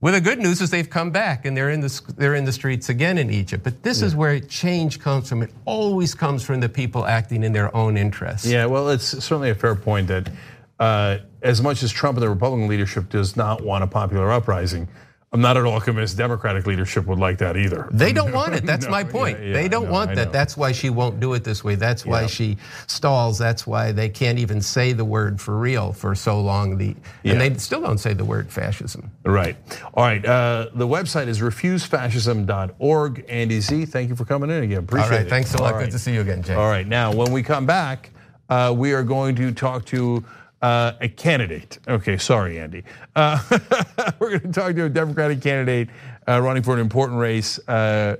well, 0.00 0.12
the 0.12 0.20
good 0.20 0.38
news 0.38 0.60
is 0.60 0.70
they've 0.70 0.88
come 0.88 1.10
back 1.10 1.44
and 1.44 1.56
they're 1.56 1.70
in 1.70 1.80
the, 1.80 2.02
they're 2.16 2.36
in 2.36 2.44
the 2.44 2.52
streets 2.52 2.88
again 2.88 3.18
in 3.18 3.30
Egypt. 3.30 3.64
But 3.64 3.82
this 3.82 4.00
yeah. 4.00 4.06
is 4.06 4.14
where 4.14 4.38
change 4.38 5.00
comes 5.00 5.28
from. 5.28 5.42
It 5.42 5.50
always 5.64 6.14
comes 6.14 6.44
from 6.44 6.60
the 6.60 6.68
people 6.68 7.04
acting 7.04 7.42
in 7.42 7.52
their 7.52 7.74
own 7.74 7.96
interests. 7.96 8.46
Yeah, 8.46 8.66
well, 8.66 8.90
it's 8.90 9.04
certainly 9.04 9.50
a 9.50 9.56
fair 9.56 9.74
point 9.74 10.06
that 10.08 10.30
uh, 10.78 11.18
as 11.42 11.60
much 11.60 11.82
as 11.82 11.90
Trump 11.90 12.16
and 12.16 12.22
the 12.22 12.28
Republican 12.28 12.68
leadership 12.68 13.08
does 13.08 13.36
not 13.36 13.62
want 13.62 13.82
a 13.82 13.88
popular 13.88 14.30
uprising, 14.30 14.88
I'm 15.30 15.42
not 15.42 15.58
at 15.58 15.64
all 15.66 15.78
convinced 15.78 16.16
Democratic 16.16 16.66
leadership 16.66 17.04
would 17.04 17.18
like 17.18 17.36
that 17.38 17.56
either. 17.58 17.86
They 17.90 18.12
don't 18.14 18.32
want 18.32 18.54
it. 18.54 18.64
That's 18.64 18.86
no, 18.86 18.90
my 18.90 19.04
point. 19.04 19.38
Yeah, 19.38 19.46
yeah, 19.46 19.52
they 19.52 19.68
don't 19.68 19.86
no, 19.86 19.92
want 19.92 20.14
that. 20.14 20.32
That's 20.32 20.56
why 20.56 20.72
she 20.72 20.88
won't 20.88 21.20
do 21.20 21.34
it 21.34 21.44
this 21.44 21.62
way. 21.62 21.74
That's 21.74 22.06
why 22.06 22.22
yeah. 22.22 22.26
she 22.28 22.56
stalls. 22.86 23.36
That's 23.36 23.66
why 23.66 23.92
they 23.92 24.08
can't 24.08 24.38
even 24.38 24.62
say 24.62 24.94
the 24.94 25.04
word 25.04 25.38
for 25.38 25.58
real 25.58 25.92
for 25.92 26.14
so 26.14 26.40
long. 26.40 26.78
The 26.78 26.96
and 27.24 27.40
they 27.40 27.52
still 27.54 27.82
don't 27.82 27.98
say 27.98 28.14
the 28.14 28.24
word 28.24 28.50
fascism. 28.50 29.10
Right. 29.24 29.56
All 29.92 30.04
right. 30.04 30.24
Uh, 30.24 30.70
the 30.74 30.86
website 30.86 31.26
is 31.26 31.40
refusefascism.org. 31.40 33.24
Andy 33.28 33.60
Zee, 33.60 33.84
thank 33.84 34.08
you 34.08 34.16
for 34.16 34.24
coming 34.24 34.48
in 34.48 34.62
again. 34.62 34.78
Appreciate 34.78 35.06
it. 35.06 35.12
All 35.12 35.18
right. 35.18 35.26
It. 35.26 35.30
Thanks 35.30 35.54
a 35.54 35.62
lot. 35.62 35.74
Right. 35.74 35.84
Good 35.84 35.90
to 35.90 35.98
see 35.98 36.14
you 36.14 36.22
again, 36.22 36.42
Jay. 36.42 36.54
All 36.54 36.70
right. 36.70 36.86
Now, 36.86 37.12
when 37.12 37.32
we 37.32 37.42
come 37.42 37.66
back, 37.66 38.10
uh, 38.48 38.74
we 38.74 38.94
are 38.94 39.02
going 39.02 39.36
to 39.36 39.52
talk 39.52 39.84
to 39.86 40.24
uh, 40.62 40.92
a 41.00 41.08
candidate. 41.08 41.78
Okay, 41.86 42.18
sorry, 42.18 42.58
Andy. 42.58 42.84
Uh, 43.14 43.40
we're 44.18 44.38
going 44.38 44.52
to 44.52 44.60
talk 44.60 44.74
to 44.74 44.84
a 44.84 44.88
Democratic 44.88 45.40
candidate 45.40 45.88
uh, 46.26 46.40
running 46.40 46.62
for 46.62 46.74
an 46.74 46.80
important 46.80 47.18
race. 47.18 47.58
Uh, 47.68 48.16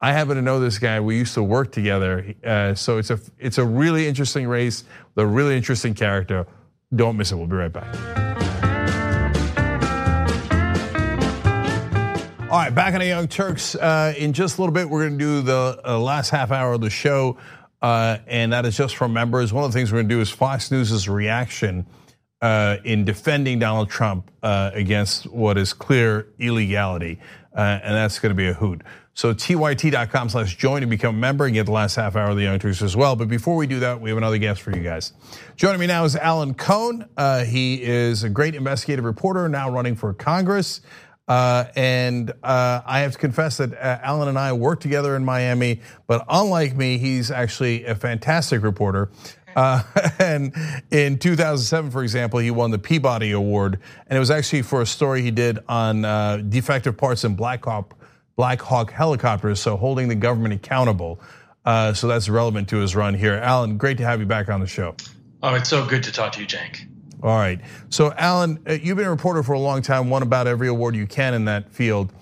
I 0.00 0.12
happen 0.12 0.36
to 0.36 0.42
know 0.42 0.58
this 0.58 0.78
guy. 0.78 1.00
We 1.00 1.16
used 1.16 1.34
to 1.34 1.42
work 1.42 1.70
together, 1.72 2.34
uh, 2.44 2.74
so 2.74 2.98
it's 2.98 3.10
a 3.10 3.20
it's 3.38 3.58
a 3.58 3.64
really 3.64 4.08
interesting 4.08 4.48
race 4.48 4.82
with 5.14 5.24
a 5.24 5.26
really 5.26 5.56
interesting 5.56 5.94
character. 5.94 6.46
Don't 6.94 7.16
miss 7.16 7.30
it. 7.30 7.36
We'll 7.36 7.46
be 7.46 7.56
right 7.56 7.72
back. 7.72 7.94
All 12.50 12.58
right, 12.58 12.74
back 12.74 12.92
on 12.94 13.00
the 13.00 13.06
Young 13.06 13.28
Turks. 13.28 13.76
Uh, 13.76 14.12
in 14.18 14.32
just 14.32 14.58
a 14.58 14.60
little 14.60 14.74
bit, 14.74 14.90
we're 14.90 15.08
going 15.08 15.18
to 15.18 15.24
do 15.24 15.40
the 15.40 15.98
last 15.98 16.30
half 16.30 16.50
hour 16.50 16.74
of 16.74 16.80
the 16.80 16.90
show 16.90 17.38
and 17.82 18.52
that 18.52 18.64
is 18.64 18.76
just 18.76 18.96
for 18.96 19.08
members. 19.08 19.52
One 19.52 19.64
of 19.64 19.72
the 19.72 19.78
things 19.78 19.92
we're 19.92 19.98
going 19.98 20.08
to 20.08 20.14
do 20.14 20.20
is 20.20 20.30
Fox 20.30 20.70
News' 20.70 21.08
reaction 21.08 21.86
uh, 22.40 22.78
in 22.84 23.04
defending 23.04 23.58
Donald 23.58 23.88
Trump 23.88 24.30
uh, 24.42 24.70
against 24.74 25.26
what 25.30 25.56
is 25.56 25.72
clear 25.72 26.28
illegality, 26.38 27.20
uh, 27.56 27.80
and 27.82 27.94
that's 27.94 28.18
going 28.18 28.30
to 28.30 28.34
be 28.34 28.48
a 28.48 28.54
hoot. 28.54 28.82
So 29.14 29.34
tyt.com 29.34 30.30
slash 30.30 30.56
join 30.56 30.82
and 30.82 30.90
become 30.90 31.14
a 31.14 31.18
member 31.18 31.44
and 31.44 31.52
get 31.52 31.66
the 31.66 31.72
last 31.72 31.96
half 31.96 32.16
hour 32.16 32.30
of 32.30 32.36
the 32.36 32.44
Young 32.44 32.58
Turks 32.58 32.80
as 32.80 32.96
well. 32.96 33.14
But 33.14 33.28
before 33.28 33.56
we 33.56 33.66
do 33.66 33.80
that, 33.80 34.00
we 34.00 34.08
have 34.08 34.16
another 34.16 34.38
guest 34.38 34.62
for 34.62 34.74
you 34.74 34.82
guys. 34.82 35.12
Joining 35.54 35.80
me 35.80 35.86
now 35.86 36.04
is 36.04 36.16
Alan 36.16 36.54
Cohn. 36.54 37.06
Uh, 37.16 37.44
he 37.44 37.82
is 37.82 38.24
a 38.24 38.30
great 38.30 38.54
investigative 38.54 39.04
reporter 39.04 39.48
now 39.50 39.70
running 39.70 39.96
for 39.96 40.14
Congress. 40.14 40.80
Uh, 41.28 41.64
and 41.76 42.30
uh, 42.42 42.82
I 42.84 43.00
have 43.00 43.12
to 43.12 43.18
confess 43.18 43.58
that 43.58 43.72
uh, 43.72 43.98
Alan 44.02 44.28
and 44.28 44.38
I 44.38 44.52
worked 44.52 44.82
together 44.82 45.14
in 45.16 45.24
Miami, 45.24 45.80
but 46.06 46.24
unlike 46.28 46.76
me, 46.76 46.98
he's 46.98 47.30
actually 47.30 47.84
a 47.84 47.94
fantastic 47.94 48.62
reporter. 48.62 49.10
Uh, 49.54 49.82
and 50.18 50.54
in 50.90 51.18
2007, 51.18 51.90
for 51.90 52.02
example, 52.02 52.40
he 52.40 52.50
won 52.50 52.70
the 52.70 52.78
Peabody 52.78 53.32
Award, 53.32 53.78
and 54.06 54.16
it 54.16 54.20
was 54.20 54.30
actually 54.30 54.62
for 54.62 54.82
a 54.82 54.86
story 54.86 55.22
he 55.22 55.30
did 55.30 55.60
on 55.68 56.04
uh, 56.04 56.38
defective 56.48 56.96
parts 56.96 57.24
in 57.24 57.36
Black 57.36 57.64
Hawk, 57.64 57.96
Black 58.36 58.60
Hawk 58.60 58.90
helicopters, 58.90 59.60
so 59.60 59.76
holding 59.76 60.08
the 60.08 60.14
government 60.14 60.54
accountable. 60.54 61.20
Uh, 61.64 61.92
so 61.92 62.08
that's 62.08 62.28
relevant 62.28 62.68
to 62.70 62.78
his 62.78 62.96
run 62.96 63.14
here. 63.14 63.34
Alan, 63.34 63.76
great 63.76 63.98
to 63.98 64.04
have 64.04 64.18
you 64.18 64.26
back 64.26 64.48
on 64.48 64.60
the 64.60 64.66
show. 64.66 64.96
Oh, 65.42 65.54
it's 65.54 65.68
so 65.68 65.86
good 65.86 66.02
to 66.04 66.12
talk 66.12 66.32
to 66.32 66.40
you, 66.40 66.46
Cenk. 66.46 66.86
All 67.22 67.38
right. 67.38 67.60
So, 67.88 68.12
Alan, 68.14 68.58
uh, 68.68 68.72
you've 68.72 68.96
been 68.96 69.06
a 69.06 69.10
reporter 69.10 69.42
for 69.42 69.52
a 69.52 69.58
long 69.58 69.80
time, 69.80 70.10
won 70.10 70.22
about 70.22 70.46
every 70.46 70.68
award 70.68 70.96
you 70.96 71.06
can 71.06 71.34
in 71.34 71.44
that 71.44 71.70
field. 71.70 72.12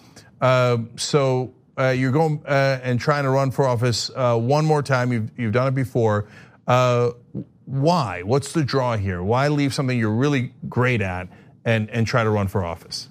Uh, 0.40 0.78
so, 0.96 1.54
uh, 1.78 1.88
you're 1.88 2.12
going 2.12 2.42
and 2.46 3.00
trying 3.00 3.24
to 3.24 3.30
run 3.30 3.50
for 3.50 3.66
office 3.66 4.10
one 4.14 4.66
more 4.66 4.82
time. 4.82 5.12
You've, 5.12 5.30
you've 5.38 5.52
done 5.52 5.68
it 5.68 5.74
before. 5.74 6.28
Why? 6.66 8.22
What's 8.22 8.52
the 8.52 8.64
draw 8.64 8.96
here? 8.96 9.22
Why 9.22 9.48
leave 9.48 9.72
something 9.72 9.98
you're 9.98 10.10
really 10.10 10.52
great 10.68 11.00
at 11.00 11.28
and, 11.64 11.88
and 11.90 12.06
try 12.06 12.24
to 12.24 12.30
run 12.30 12.48
for 12.48 12.64
office? 12.64 13.08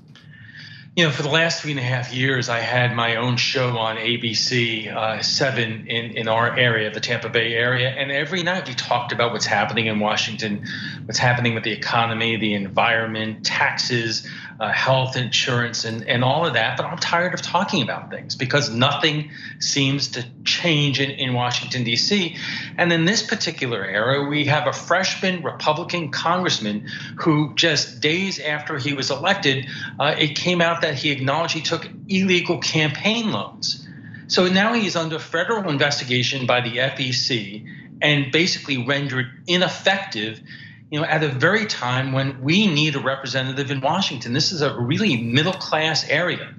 You 0.99 1.05
know, 1.05 1.11
for 1.11 1.23
the 1.23 1.29
last 1.29 1.61
three 1.61 1.71
and 1.71 1.79
a 1.79 1.83
half 1.83 2.13
years, 2.13 2.49
I 2.49 2.59
had 2.59 2.93
my 2.93 3.15
own 3.15 3.37
show 3.37 3.77
on 3.77 3.95
ABC 3.95 4.93
uh, 4.93 5.21
Seven 5.21 5.87
in 5.87 6.17
in 6.17 6.27
our 6.27 6.57
area, 6.57 6.91
the 6.91 6.99
Tampa 6.99 7.29
Bay 7.29 7.53
area, 7.53 7.87
and 7.87 8.11
every 8.11 8.43
night 8.43 8.67
we 8.67 8.73
talked 8.73 9.13
about 9.13 9.31
what's 9.31 9.45
happening 9.45 9.85
in 9.85 10.01
Washington, 10.01 10.65
what's 11.05 11.17
happening 11.17 11.55
with 11.55 11.63
the 11.63 11.71
economy, 11.71 12.35
the 12.35 12.53
environment, 12.53 13.45
taxes, 13.45 14.27
uh, 14.59 14.71
health 14.71 15.15
insurance 15.15 15.85
and, 15.85 16.07
and 16.07 16.23
all 16.23 16.45
of 16.45 16.53
that. 16.53 16.75
But 16.75 16.85
I'm 16.85 16.97
tired 16.97 17.33
of 17.33 17.41
talking 17.41 17.81
about 17.81 18.09
things 18.09 18.35
because 18.35 18.69
nothing 18.69 19.31
seems 19.59 20.09
to 20.09 20.25
change 20.43 20.99
in, 20.99 21.11
in 21.11 21.33
Washington, 21.33 21.83
D.C. 21.83 22.35
And 22.77 22.91
in 22.91 23.05
this 23.05 23.23
particular 23.25 23.85
era, 23.85 24.27
we 24.27 24.45
have 24.45 24.67
a 24.67 24.73
freshman 24.73 25.43
Republican 25.43 26.11
congressman 26.11 26.87
who 27.17 27.55
just 27.55 28.01
days 28.01 28.39
after 28.39 28.77
he 28.77 28.93
was 28.93 29.11
elected, 29.11 29.67
uh, 29.99 30.15
it 30.17 30.35
came 30.35 30.61
out 30.61 30.81
that 30.81 30.95
he 30.95 31.11
acknowledged 31.11 31.53
he 31.53 31.61
took 31.61 31.87
illegal 32.09 32.57
campaign 32.57 33.31
loans. 33.31 33.87
So 34.27 34.47
now 34.47 34.73
he's 34.73 34.95
under 34.95 35.19
federal 35.19 35.69
investigation 35.69 36.45
by 36.45 36.61
the 36.61 36.77
FEC 36.77 37.65
and 38.01 38.31
basically 38.31 38.85
rendered 38.85 39.27
ineffective 39.47 40.41
you 40.89 40.99
know, 40.99 41.05
at 41.05 41.23
a 41.23 41.27
very 41.27 41.65
time 41.65 42.11
when 42.13 42.41
we 42.41 42.67
need 42.67 42.95
a 42.95 42.99
representative 42.99 43.69
in 43.69 43.79
Washington. 43.81 44.33
This 44.33 44.51
is 44.51 44.61
a 44.61 44.77
really 44.77 45.21
middle 45.21 45.53
class 45.53 46.07
area. 46.09 46.53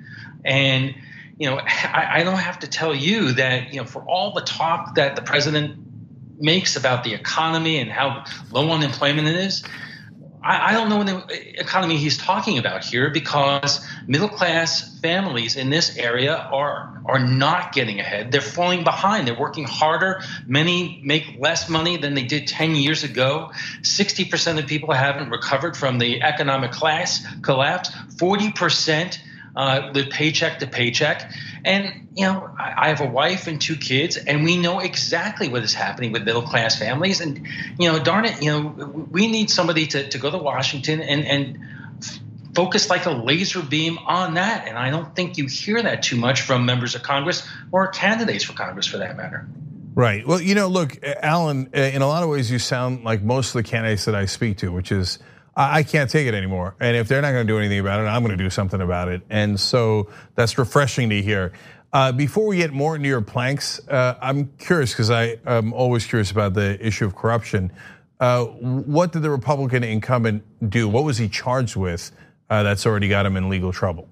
And, 0.45 0.95
you 1.37 1.51
know, 1.51 1.59
I, 1.59 2.21
I, 2.21 2.23
don't 2.23 2.39
have 2.39 2.61
to 2.61 2.69
tell 2.69 2.95
you 2.95 3.33
that, 3.33 3.73
you 3.73 3.81
know, 3.81 3.87
for 3.87 4.03
all 4.03 4.33
the 4.33 4.43
talk 4.43 4.95
that 4.95 5.17
the 5.17 5.23
president 5.23 5.77
makes 6.39 6.77
about 6.77 7.05
the 7.05 7.13
economy 7.13 7.79
and 7.79 7.91
how 7.91 8.25
low 8.51 8.71
unemployment 8.71 9.27
it 9.29 9.37
is, 9.37 9.65
I, 10.43 10.73
don't 10.73 10.89
know 10.89 10.99
what 10.99 11.29
the 11.29 11.61
economy 11.61 11.97
he's 11.97 12.17
talking 12.17 12.59
about 12.59 12.85
here 12.85 13.11
because 13.11 13.87
middle 14.07 14.29
class 14.29 14.99
families 15.01 15.57
in 15.57 15.69
this 15.71 15.97
area 15.99 16.35
are 16.35 17.03
are 17.05 17.19
not 17.19 17.73
getting 17.73 17.99
ahead. 17.99 18.31
They're 18.31 18.41
falling 18.41 18.85
behind. 18.85 19.27
They're 19.27 19.39
working 19.39 19.65
harder. 19.65 20.23
Many 20.47 21.01
make 21.05 21.37
less 21.39 21.69
money 21.69 21.97
than 21.97 22.15
they 22.15 22.23
did 22.23 22.47
10 22.47 22.77
years 22.77 23.05
ago. 23.05 23.51
60% 23.81 24.59
of 24.59 24.67
people 24.67 24.93
haven't 24.93 25.31
recovered 25.31 25.77
from 25.77 25.99
the 25.99 26.23
economic 26.23 26.73
class 26.73 27.27
collapse. 27.43 27.91
40% 28.17 29.19
uh, 29.57 29.91
live 29.95 30.11
paycheck 30.11 30.59
to 30.61 30.67
paycheck. 30.67 31.33
And, 31.65 32.09
you 32.15 32.25
know, 32.25 32.55
I, 32.59 32.89
have 32.89 33.01
a 33.01 33.07
wife 33.07 33.47
and 33.47 33.61
two 33.61 33.77
kids, 33.77 34.17
and 34.17 34.45
we 34.45 34.57
know 34.57 34.81
exactly 34.81 35.49
what 35.49 35.63
is 35.63 35.75
happening 35.75 36.13
with 36.13 36.25
middle 36.25 36.43
class 36.43 36.79
families. 36.79 37.21
And, 37.21 37.47
you 37.79 37.93
know, 37.93 38.03
darn 38.03 38.25
it, 38.25 38.43
you 38.43 38.51
know, 38.51 39.07
we 39.11 39.27
need 39.27 39.51
somebody 39.51 39.87
to, 39.89 40.09
to 40.09 40.19
go 40.19 40.31
to 40.31 40.39
Washington 40.39 41.03
and, 41.03 41.27
and 41.27 41.59
focus 42.55 42.89
like 42.89 43.07
a 43.07 43.11
laser 43.11 43.63
beam 43.63 43.99
on 43.99 44.35
that. 44.35 44.67
And 44.67 44.79
I 44.79 44.91
don't 44.91 45.15
think 45.15 45.39
you 45.39 45.47
hear 45.47 45.83
that 45.83 46.03
too 46.03 46.17
much 46.17 46.43
from 46.43 46.65
members 46.65 46.95
of 46.95 47.03
Congress 47.03 47.47
or 47.73 47.89
candidates 47.89 48.45
for 48.45 48.55
Congress 48.55 48.87
for 48.87 48.99
that 48.99 49.17
matter. 49.17 49.47
Right. 49.95 50.27
Well, 50.27 50.41
you 50.41 50.55
know, 50.55 50.69
look, 50.69 50.99
Alan, 51.03 51.67
in 51.73 52.01
a 52.01 52.07
lot 52.07 52.23
of 52.23 52.29
ways, 52.29 52.51
you 52.51 52.59
sound 52.59 53.05
like 53.05 53.23
most 53.23 53.49
of 53.49 53.63
the 53.63 53.69
candidates 53.69 54.05
that 54.05 54.15
I 54.15 54.25
speak 54.25 54.59
to, 54.59 54.73
which 54.73 54.93
is 54.93 55.19
I 55.57 55.83
can't 55.83 56.09
take 56.09 56.27
it 56.27 56.35
anymore. 56.35 56.75
And 56.81 56.97
if 56.97 57.09
they're 57.09 57.21
not 57.21 57.33
going 57.33 57.47
to 57.47 57.53
do 57.53 57.59
anything 57.59 57.81
about 57.81 58.01
it, 58.01 58.05
I'm 58.05 58.23
going 58.23 58.37
to 58.37 58.43
do 58.43 58.51
something 58.51 58.81
about 58.81 59.09
it. 59.09 59.23
And 59.29 59.59
so 59.59 60.09
that's 60.35 60.57
refreshing 60.59 61.11
to 61.11 61.21
hear. 61.21 61.53
Uh, 61.93 62.13
before 62.13 62.47
we 62.47 62.57
get 62.59 62.73
more 62.73 62.95
into 62.95 63.09
your 63.09 63.21
planks, 63.21 63.81
uh, 63.89 64.17
I'm 64.21 64.53
curious 64.59 64.93
because 64.93 65.11
I'm 65.11 65.73
always 65.73 66.07
curious 66.07 66.31
about 66.31 66.55
the 66.55 66.85
issue 66.85 67.05
of 67.05 67.17
corruption. 67.17 67.73
Uh, 68.21 68.45
what 68.45 69.13
did 69.13 69.23
the 69.23 69.31
Republican 69.31 69.83
incumbent 69.83 70.45
do? 70.71 70.89
What 70.89 71.05
was 71.05 71.19
he 71.19 71.29
charged 71.29 71.75
with 71.75 72.13
uh, 72.49 72.63
that's 72.63 72.87
already 72.87 73.09
got 73.09 73.27
him 73.27 73.37
in 73.37 73.49
legal 73.49 73.73
trouble? 73.73 74.09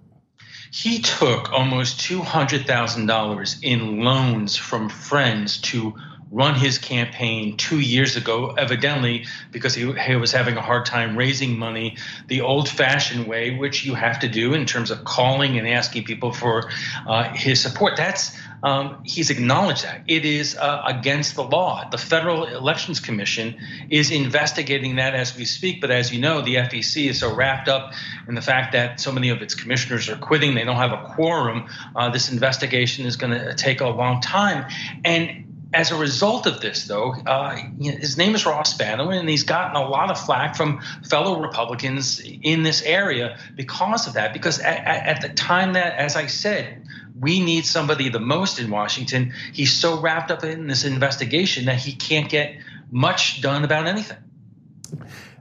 He 0.72 1.00
took 1.00 1.52
almost 1.52 2.00
$200,000 2.00 3.62
in 3.62 4.00
loans 4.00 4.56
from 4.56 4.88
friends 4.88 5.60
to 5.62 5.94
run 6.30 6.54
his 6.54 6.78
campaign 6.78 7.56
two 7.56 7.80
years 7.80 8.16
ago, 8.16 8.54
evidently 8.58 9.26
because 9.50 9.74
he, 9.74 9.92
he, 9.92 10.16
was 10.16 10.32
having 10.32 10.56
a 10.56 10.60
hard 10.60 10.84
time 10.84 11.16
raising 11.16 11.58
money 11.58 11.96
the 12.26 12.40
old 12.42 12.68
fashioned 12.68 13.26
way, 13.26 13.56
which 13.56 13.84
you 13.84 13.94
have 13.94 14.18
to 14.20 14.28
do 14.28 14.54
in 14.54 14.66
terms 14.66 14.90
of 14.90 15.04
calling 15.04 15.58
and 15.58 15.66
asking 15.66 16.04
people 16.04 16.32
for 16.32 16.70
uh, 17.06 17.32
his 17.34 17.60
support. 17.60 17.96
That's 17.96 18.36
um, 18.62 19.02
he's 19.04 19.30
acknowledged 19.30 19.84
that 19.84 20.02
it 20.08 20.24
is 20.24 20.56
uh, 20.56 20.82
against 20.86 21.36
the 21.36 21.44
law. 21.44 21.88
The 21.90 21.98
Federal 21.98 22.44
Elections 22.44 22.98
Commission 23.00 23.56
is 23.88 24.10
investigating 24.10 24.96
that 24.96 25.14
as 25.14 25.36
we 25.36 25.44
speak. 25.44 25.80
But 25.80 25.90
as 25.90 26.12
you 26.12 26.20
know, 26.20 26.42
the 26.42 26.56
FEC 26.56 27.08
is 27.08 27.20
so 27.20 27.32
wrapped 27.32 27.68
up 27.68 27.92
in 28.26 28.34
the 28.34 28.42
fact 28.42 28.72
that 28.72 29.00
so 29.00 29.12
many 29.12 29.28
of 29.28 29.42
its 29.42 29.54
commissioners 29.54 30.08
are 30.08 30.16
quitting, 30.16 30.54
they 30.54 30.64
don't 30.64 30.76
have 30.76 30.92
a 30.92 31.14
quorum. 31.14 31.68
Uh, 31.94 32.10
this 32.10 32.32
investigation 32.32 33.06
is 33.06 33.16
going 33.16 33.32
to 33.32 33.54
take 33.54 33.80
a 33.80 33.88
long 33.88 34.20
time, 34.20 34.68
and 35.04 35.47
as 35.74 35.90
a 35.90 35.96
result 35.96 36.46
of 36.46 36.60
this, 36.60 36.86
though, 36.86 37.12
uh, 37.26 37.56
his 37.80 38.16
name 38.16 38.34
is 38.34 38.46
Ross 38.46 38.72
Spano, 38.72 39.10
and 39.10 39.28
he's 39.28 39.42
gotten 39.42 39.76
a 39.76 39.86
lot 39.86 40.10
of 40.10 40.18
flack 40.18 40.56
from 40.56 40.80
fellow 41.06 41.42
Republicans 41.42 42.20
in 42.20 42.62
this 42.62 42.82
area 42.82 43.38
because 43.54 44.06
of 44.06 44.14
that. 44.14 44.32
Because 44.32 44.58
at, 44.60 44.86
at, 44.86 45.20
the 45.20 45.28
time 45.28 45.74
that, 45.74 45.98
as 45.98 46.16
I 46.16 46.26
said, 46.26 46.86
we 47.20 47.40
need 47.40 47.66
somebody 47.66 48.08
the 48.08 48.20
most 48.20 48.58
in 48.58 48.70
Washington, 48.70 49.34
he's 49.52 49.72
so 49.72 50.00
wrapped 50.00 50.30
up 50.30 50.42
in 50.42 50.68
this 50.68 50.84
investigation 50.84 51.66
that 51.66 51.76
he 51.76 51.92
can't 51.92 52.30
get 52.30 52.56
much 52.90 53.42
done 53.42 53.62
about 53.62 53.86
anything. 53.86 54.18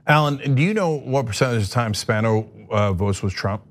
Alan, 0.06 0.54
do 0.54 0.62
you 0.62 0.74
know 0.74 0.98
what 0.98 1.24
percentage 1.24 1.62
of 1.62 1.68
the 1.68 1.74
time 1.74 1.94
Spano 1.94 2.50
uh, 2.70 2.92
votes 2.92 3.22
with 3.22 3.32
Trump? 3.32 3.62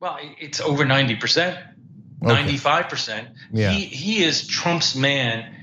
Well, 0.00 0.18
it's 0.38 0.60
over 0.60 0.84
90%. 0.84 1.71
Ninety-five 2.22 2.88
percent. 2.88 3.28
Yeah. 3.52 3.70
He 3.70 3.84
he 3.84 4.24
is 4.24 4.46
Trump's 4.46 4.94
man 4.94 5.54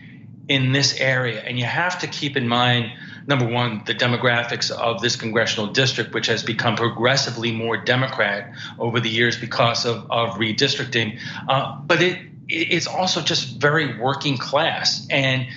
in 0.47 0.71
this 0.71 0.99
area, 0.99 1.41
and 1.41 1.57
you 1.57 1.65
have 1.65 1.99
to 1.99 2.07
keep 2.07 2.35
in 2.35 2.47
mind 2.47 2.91
number 3.27 3.47
one 3.47 3.83
the 3.85 3.93
demographics 3.93 4.71
of 4.71 5.01
this 5.01 5.15
congressional 5.15 5.71
district, 5.71 6.13
which 6.13 6.27
has 6.27 6.43
become 6.43 6.75
progressively 6.75 7.51
more 7.51 7.77
Democrat 7.77 8.53
over 8.79 8.99
the 8.99 9.09
years 9.09 9.37
because 9.37 9.85
of 9.85 10.09
of 10.11 10.35
redistricting. 10.35 11.19
Uh, 11.47 11.79
but 11.81 12.01
it 12.01 12.19
it's 12.49 12.87
also 12.87 13.21
just 13.21 13.61
very 13.61 13.97
working 13.99 14.37
class 14.37 15.05
and 15.09 15.47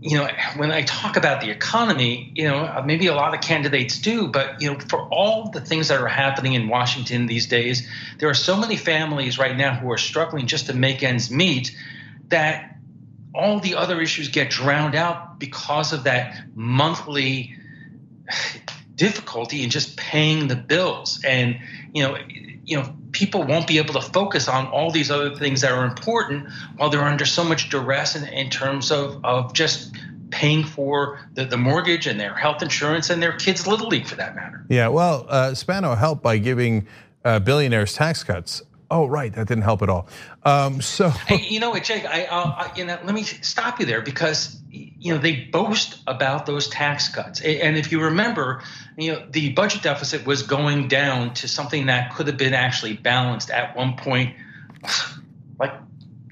you 0.00 0.16
know, 0.16 0.28
when 0.56 0.70
I 0.70 0.82
talk 0.82 1.16
about 1.16 1.40
the 1.40 1.50
economy, 1.50 2.32
you 2.34 2.46
know, 2.46 2.58
uh, 2.58 2.82
maybe 2.86 3.08
a 3.08 3.14
lot 3.14 3.34
of 3.34 3.40
candidates 3.40 3.98
do, 3.98 4.28
but 4.28 4.60
you 4.62 4.72
know, 4.72 4.78
for 4.78 5.08
all 5.08 5.50
the 5.50 5.60
things 5.60 5.88
that 5.88 6.00
are 6.00 6.08
happening 6.08 6.54
in 6.54 6.68
Washington 6.68 7.26
these 7.26 7.46
days, 7.46 7.88
there 8.18 8.28
are 8.28 8.34
so 8.34 8.56
many 8.56 8.76
families 8.76 9.38
right 9.38 9.56
now 9.56 9.74
who 9.74 9.90
are 9.90 9.98
struggling 9.98 10.46
just 10.46 10.66
to 10.66 10.74
make 10.74 11.02
ends 11.02 11.30
meet 11.30 11.76
that 12.28 12.76
all 13.34 13.58
the 13.60 13.74
other 13.74 14.00
issues 14.00 14.28
get 14.28 14.50
drowned 14.50 14.94
out 14.94 15.38
because 15.38 15.92
of 15.92 16.04
that 16.04 16.44
monthly 16.54 17.56
difficulty 18.94 19.62
in 19.64 19.70
just 19.70 19.96
paying 19.96 20.48
the 20.48 20.56
bills. 20.56 21.22
And 21.24 21.58
you 21.98 22.04
know, 22.04 22.16
you 22.64 22.76
know, 22.76 22.94
people 23.10 23.42
won't 23.42 23.66
be 23.66 23.78
able 23.78 23.94
to 23.94 24.00
focus 24.00 24.46
on 24.46 24.66
all 24.68 24.90
these 24.92 25.10
other 25.10 25.34
things 25.34 25.62
that 25.62 25.72
are 25.72 25.84
important 25.84 26.48
while 26.76 26.90
they're 26.90 27.02
under 27.02 27.26
so 27.26 27.42
much 27.42 27.70
duress 27.70 28.14
in, 28.14 28.24
in 28.28 28.50
terms 28.50 28.92
of, 28.92 29.24
of 29.24 29.52
just 29.52 29.96
paying 30.30 30.62
for 30.62 31.18
the, 31.34 31.44
the 31.44 31.56
mortgage 31.56 32.06
and 32.06 32.20
their 32.20 32.34
health 32.34 32.62
insurance 32.62 33.10
and 33.10 33.20
their 33.20 33.32
kids' 33.32 33.66
little 33.66 33.88
league 33.88 34.06
for 34.06 34.14
that 34.14 34.36
matter. 34.36 34.64
Yeah, 34.68 34.88
well, 34.88 35.26
uh, 35.28 35.54
Spano 35.54 35.94
helped 35.96 36.22
by 36.22 36.38
giving 36.38 36.86
uh, 37.24 37.40
billionaires 37.40 37.94
tax 37.94 38.22
cuts. 38.22 38.62
Oh, 38.90 39.06
right, 39.06 39.32
that 39.34 39.48
didn't 39.48 39.64
help 39.64 39.82
at 39.82 39.88
all. 39.88 40.06
Um, 40.44 40.80
so, 40.80 41.08
hey, 41.08 41.46
you 41.48 41.58
know 41.58 41.70
what, 41.70 41.82
Cenk? 41.82 42.06
I, 42.06 42.26
I, 42.26 42.72
you 42.76 42.84
know, 42.84 42.98
let 43.02 43.14
me 43.14 43.22
stop 43.22 43.80
you 43.80 43.86
there 43.86 44.02
because 44.02 44.60
you 45.00 45.14
know 45.14 45.20
they 45.20 45.36
boast 45.36 46.00
about 46.06 46.46
those 46.46 46.68
tax 46.68 47.08
cuts, 47.08 47.40
and 47.40 47.76
if 47.76 47.92
you 47.92 48.02
remember, 48.02 48.62
you 48.96 49.12
know, 49.12 49.26
the 49.30 49.52
budget 49.52 49.82
deficit 49.82 50.26
was 50.26 50.42
going 50.42 50.88
down 50.88 51.34
to 51.34 51.48
something 51.48 51.86
that 51.86 52.14
could 52.14 52.26
have 52.26 52.36
been 52.36 52.54
actually 52.54 52.94
balanced 52.94 53.50
at 53.50 53.76
one 53.76 53.96
point, 53.96 54.34
like 55.58 55.74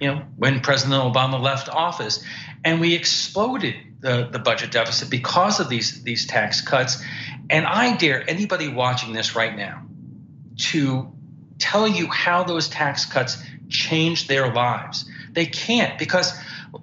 you 0.00 0.09
know, 0.09 0.22
when 0.37 0.61
President 0.61 1.00
Obama 1.00 1.40
left 1.40 1.68
office, 1.68 2.24
and 2.64 2.81
we 2.81 2.94
exploded 2.94 3.76
the, 4.00 4.29
the 4.31 4.38
budget 4.38 4.72
deficit 4.72 5.11
because 5.11 5.61
of 5.61 5.68
these 5.68 6.02
these 6.02 6.26
tax 6.26 6.61
cuts. 6.61 7.02
And 7.48 7.64
I 7.64 7.96
dare 7.96 8.29
anybody 8.29 8.68
watching 8.68 9.12
this 9.12 9.37
right 9.37 9.57
now 9.57 9.83
to 10.59 11.12
tell 11.59 11.87
you 11.87 12.09
how 12.09 12.42
those 12.42 12.68
tax 12.68 13.07
cuts 13.07 13.42
changed 13.68 14.29
their 14.29 14.52
lives. 14.52 15.09
They 15.33 15.46
can't 15.46 15.98
because 15.98 16.33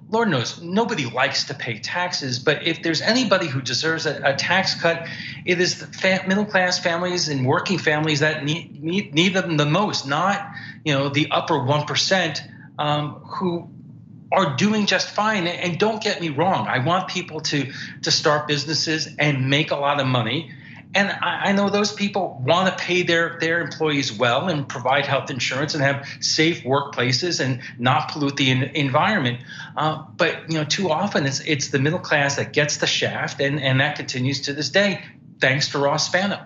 Lord 0.08 0.28
knows 0.28 0.60
nobody 0.60 1.06
likes 1.06 1.44
to 1.44 1.54
pay 1.54 1.78
taxes, 1.78 2.38
but 2.38 2.66
if 2.66 2.82
there's 2.82 3.00
anybody 3.00 3.46
who 3.46 3.60
deserves 3.60 4.06
a, 4.06 4.20
a 4.22 4.34
tax 4.34 4.80
cut, 4.80 5.08
it 5.44 5.60
is 5.60 5.80
the 5.80 5.86
fa- 5.86 6.24
middle 6.26 6.44
class 6.44 6.78
families 6.78 7.28
and 7.28 7.46
working 7.46 7.78
families 7.78 8.20
that 8.20 8.44
need, 8.44 8.82
need, 8.82 9.14
need 9.14 9.34
them 9.34 9.56
the 9.56 9.66
most, 9.66 10.06
not 10.06 10.50
you 10.84 10.94
know 10.94 11.08
the 11.08 11.28
upper 11.30 11.62
one 11.62 11.86
percent 11.86 12.42
um, 12.78 13.14
who 13.24 13.68
are 14.32 14.56
doing 14.56 14.86
just 14.86 15.08
fine. 15.10 15.46
And 15.46 15.78
don't 15.78 16.02
get 16.02 16.20
me 16.20 16.28
wrong, 16.28 16.66
I 16.66 16.78
want 16.84 17.08
people 17.08 17.40
to 17.40 17.72
to 18.02 18.10
start 18.10 18.48
businesses 18.48 19.08
and 19.18 19.48
make 19.48 19.70
a 19.70 19.76
lot 19.76 20.00
of 20.00 20.06
money 20.06 20.52
and 20.94 21.10
I, 21.10 21.48
I 21.48 21.52
know 21.52 21.70
those 21.70 21.92
people 21.92 22.40
want 22.44 22.68
to 22.68 22.84
pay 22.84 23.02
their 23.02 23.38
their 23.40 23.60
employees 23.60 24.12
well 24.12 24.48
and 24.48 24.68
provide 24.68 25.06
health 25.06 25.30
insurance 25.30 25.74
and 25.74 25.82
have 25.82 26.06
safe 26.20 26.62
workplaces 26.62 27.44
and 27.44 27.60
not 27.78 28.10
pollute 28.10 28.36
the 28.36 28.50
in, 28.50 28.62
environment. 28.62 29.40
Uh, 29.76 30.04
but 30.16 30.50
you 30.50 30.58
know, 30.58 30.64
too 30.64 30.90
often 30.90 31.26
it's 31.26 31.40
it's 31.40 31.68
the 31.68 31.78
middle 31.78 31.98
class 31.98 32.36
that 32.36 32.52
gets 32.52 32.78
the 32.78 32.86
shaft, 32.86 33.40
and 33.40 33.60
and 33.60 33.80
that 33.80 33.96
continues 33.96 34.42
to 34.42 34.52
this 34.52 34.70
day, 34.70 35.02
thanks 35.40 35.68
to 35.70 35.78
Ross 35.78 36.06
Spano. 36.06 36.44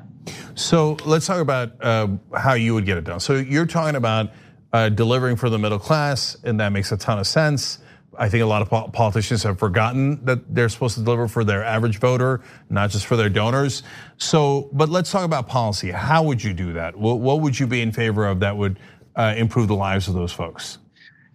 So 0.54 0.96
let's 1.04 1.26
talk 1.26 1.40
about 1.40 1.72
uh, 1.84 2.08
how 2.34 2.54
you 2.54 2.74
would 2.74 2.84
get 2.84 2.98
it 2.98 3.04
done. 3.04 3.20
So 3.20 3.34
you're 3.36 3.66
talking 3.66 3.96
about 3.96 4.30
uh, 4.72 4.88
delivering 4.88 5.36
for 5.36 5.48
the 5.48 5.58
middle 5.58 5.78
class, 5.78 6.36
and 6.42 6.60
that 6.60 6.72
makes 6.72 6.92
a 6.92 6.96
ton 6.96 7.18
of 7.18 7.26
sense. 7.26 7.78
I 8.18 8.28
think 8.28 8.42
a 8.42 8.46
lot 8.46 8.62
of 8.62 8.92
politicians 8.92 9.44
have 9.44 9.58
forgotten 9.58 10.24
that 10.24 10.54
they're 10.54 10.68
supposed 10.68 10.96
to 10.96 11.02
deliver 11.02 11.28
for 11.28 11.44
their 11.44 11.64
average 11.64 11.98
voter, 11.98 12.40
not 12.68 12.90
just 12.90 13.06
for 13.06 13.16
their 13.16 13.28
donors. 13.28 13.82
So, 14.16 14.68
but 14.72 14.88
let's 14.88 15.10
talk 15.10 15.24
about 15.24 15.46
policy. 15.46 15.90
How 15.90 16.24
would 16.24 16.42
you 16.42 16.52
do 16.52 16.72
that? 16.74 16.96
What 16.96 17.40
would 17.40 17.58
you 17.58 17.66
be 17.66 17.80
in 17.80 17.92
favor 17.92 18.26
of 18.26 18.40
that 18.40 18.56
would 18.56 18.78
uh, 19.14 19.34
improve 19.36 19.68
the 19.68 19.76
lives 19.76 20.08
of 20.08 20.14
those 20.14 20.32
folks? 20.32 20.78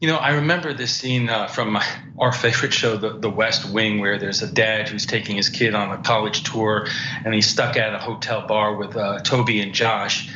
You 0.01 0.09
know, 0.09 0.17
I 0.17 0.31
remember 0.31 0.73
this 0.73 0.93
scene 0.93 1.29
uh, 1.29 1.47
from 1.47 1.79
our 2.19 2.33
favorite 2.33 2.73
show, 2.73 2.97
the, 2.97 3.17
the 3.17 3.29
West 3.29 3.69
Wing, 3.69 4.01
where 4.01 4.19
there's 4.19 4.41
a 4.41 4.51
dad 4.51 4.89
who's 4.89 5.05
taking 5.05 5.37
his 5.37 5.47
kid 5.47 5.75
on 5.75 5.97
a 5.97 6.03
college 6.03 6.43
tour, 6.43 6.87
and 7.23 7.33
he's 7.33 7.47
stuck 7.47 7.77
at 7.77 7.93
a 7.93 7.99
hotel 7.99 8.45
bar 8.45 8.75
with 8.75 8.97
uh, 8.97 9.21
Toby 9.21 9.61
and 9.61 9.73
Josh, 9.73 10.29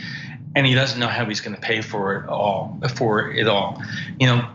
and 0.56 0.66
he 0.66 0.74
doesn't 0.74 0.98
know 0.98 1.08
how 1.08 1.26
he's 1.26 1.42
going 1.42 1.56
to 1.56 1.62
pay 1.62 1.82
for 1.82 2.16
it 2.16 2.30
all. 2.30 2.80
For 2.96 3.30
it 3.30 3.48
all, 3.48 3.84
you 4.18 4.28
know, 4.28 4.48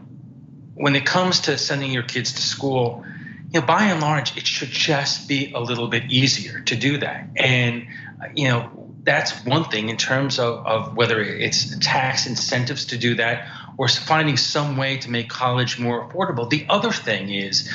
when 0.83 0.97
it 0.97 1.07
comes 1.07 1.39
to 1.43 1.57
sending 1.57 1.93
your 1.93 2.03
kids 2.03 2.33
to 2.33 2.43
school, 2.43 3.05
you 3.53 3.61
know, 3.61 3.65
by 3.65 3.85
and 3.85 4.01
large, 4.01 4.37
it 4.37 4.49
should 4.49 4.69
just 4.69 5.29
be 5.29 5.53
a 5.53 5.61
little 5.61 5.87
bit 5.87 6.11
easier 6.11 6.59
to 6.63 6.75
do 6.75 6.99
that. 6.99 7.29
And, 7.37 7.87
you 8.35 8.49
know, 8.49 8.69
that's 9.05 9.45
one 9.47 9.63
thing 9.63 9.91
in 9.91 9.97
terms 9.97 10.41
of, 10.41 10.67
of 10.67 10.97
whether 10.97 11.21
it's 11.21 11.79
tax 11.79 12.27
incentives 12.27 12.87
to 12.87 12.99
do 12.99 13.15
that 13.15 13.47
or 13.79 13.87
finding 13.87 14.37
some 14.37 14.77
way 14.77 14.97
to 14.97 15.09
make 15.09 15.29
college 15.29 15.79
more 15.79 16.11
affordable. 16.11 16.51
The 16.51 16.67
other 16.69 16.91
thing 16.91 17.33
is, 17.33 17.73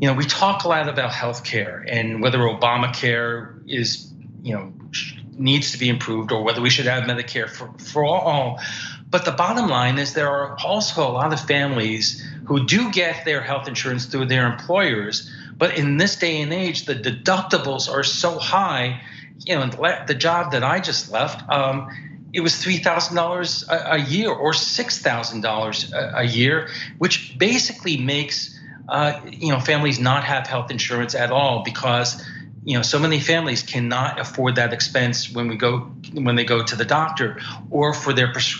you 0.00 0.08
know, 0.08 0.14
we 0.14 0.24
talk 0.24 0.64
a 0.64 0.68
lot 0.68 0.88
about 0.88 1.12
healthcare 1.12 1.84
and 1.86 2.20
whether 2.20 2.38
Obamacare 2.38 3.62
is, 3.68 4.12
you 4.42 4.54
know, 4.54 4.72
needs 5.38 5.70
to 5.70 5.78
be 5.78 5.88
improved 5.88 6.32
or 6.32 6.42
whether 6.42 6.60
we 6.60 6.70
should 6.70 6.86
have 6.86 7.04
Medicare 7.04 7.48
for, 7.48 7.72
for 7.78 8.04
all. 8.04 8.58
But 9.08 9.24
the 9.24 9.32
bottom 9.32 9.68
line 9.68 9.98
is 9.98 10.14
there 10.14 10.30
are 10.30 10.56
also 10.64 11.02
a 11.08 11.10
lot 11.10 11.32
of 11.32 11.40
families 11.40 12.24
who 12.50 12.66
do 12.66 12.90
get 12.90 13.24
their 13.24 13.40
health 13.40 13.68
insurance 13.68 14.06
through 14.06 14.24
their 14.24 14.44
employers. 14.50 15.30
But 15.56 15.78
in 15.78 15.98
this 15.98 16.16
day 16.16 16.42
and 16.42 16.52
age, 16.52 16.84
the 16.84 16.96
deductibles 16.96 17.88
are 17.88 18.02
so 18.02 18.40
high. 18.40 19.02
You 19.46 19.54
know, 19.54 19.66
the 20.08 20.16
job 20.16 20.50
that 20.50 20.64
I 20.64 20.80
just 20.80 21.12
left, 21.12 21.48
um, 21.48 21.88
it 22.32 22.40
was 22.40 22.56
three 22.56 22.78
thousand 22.78 23.14
dollars 23.14 23.64
a 23.70 24.00
year 24.00 24.32
or 24.32 24.52
six 24.52 24.98
thousand 24.98 25.42
dollars 25.42 25.92
a 25.94 26.24
year, 26.24 26.68
which 26.98 27.38
basically 27.38 27.96
makes 27.98 28.58
uh, 28.88 29.20
you 29.30 29.52
know 29.52 29.60
families 29.60 30.00
not 30.00 30.24
have 30.24 30.48
health 30.48 30.72
insurance 30.72 31.14
at 31.14 31.30
all 31.30 31.62
because 31.62 32.20
you 32.64 32.76
know 32.76 32.82
so 32.82 32.98
many 32.98 33.20
families 33.20 33.62
cannot 33.62 34.18
afford 34.18 34.56
that 34.56 34.72
expense 34.72 35.32
when 35.32 35.46
we 35.46 35.54
go 35.54 35.82
when 36.14 36.34
they 36.34 36.44
go 36.44 36.64
to 36.64 36.74
the 36.74 36.84
doctor 36.84 37.40
or 37.70 37.94
for 37.94 38.12
their 38.12 38.32
pres- 38.32 38.58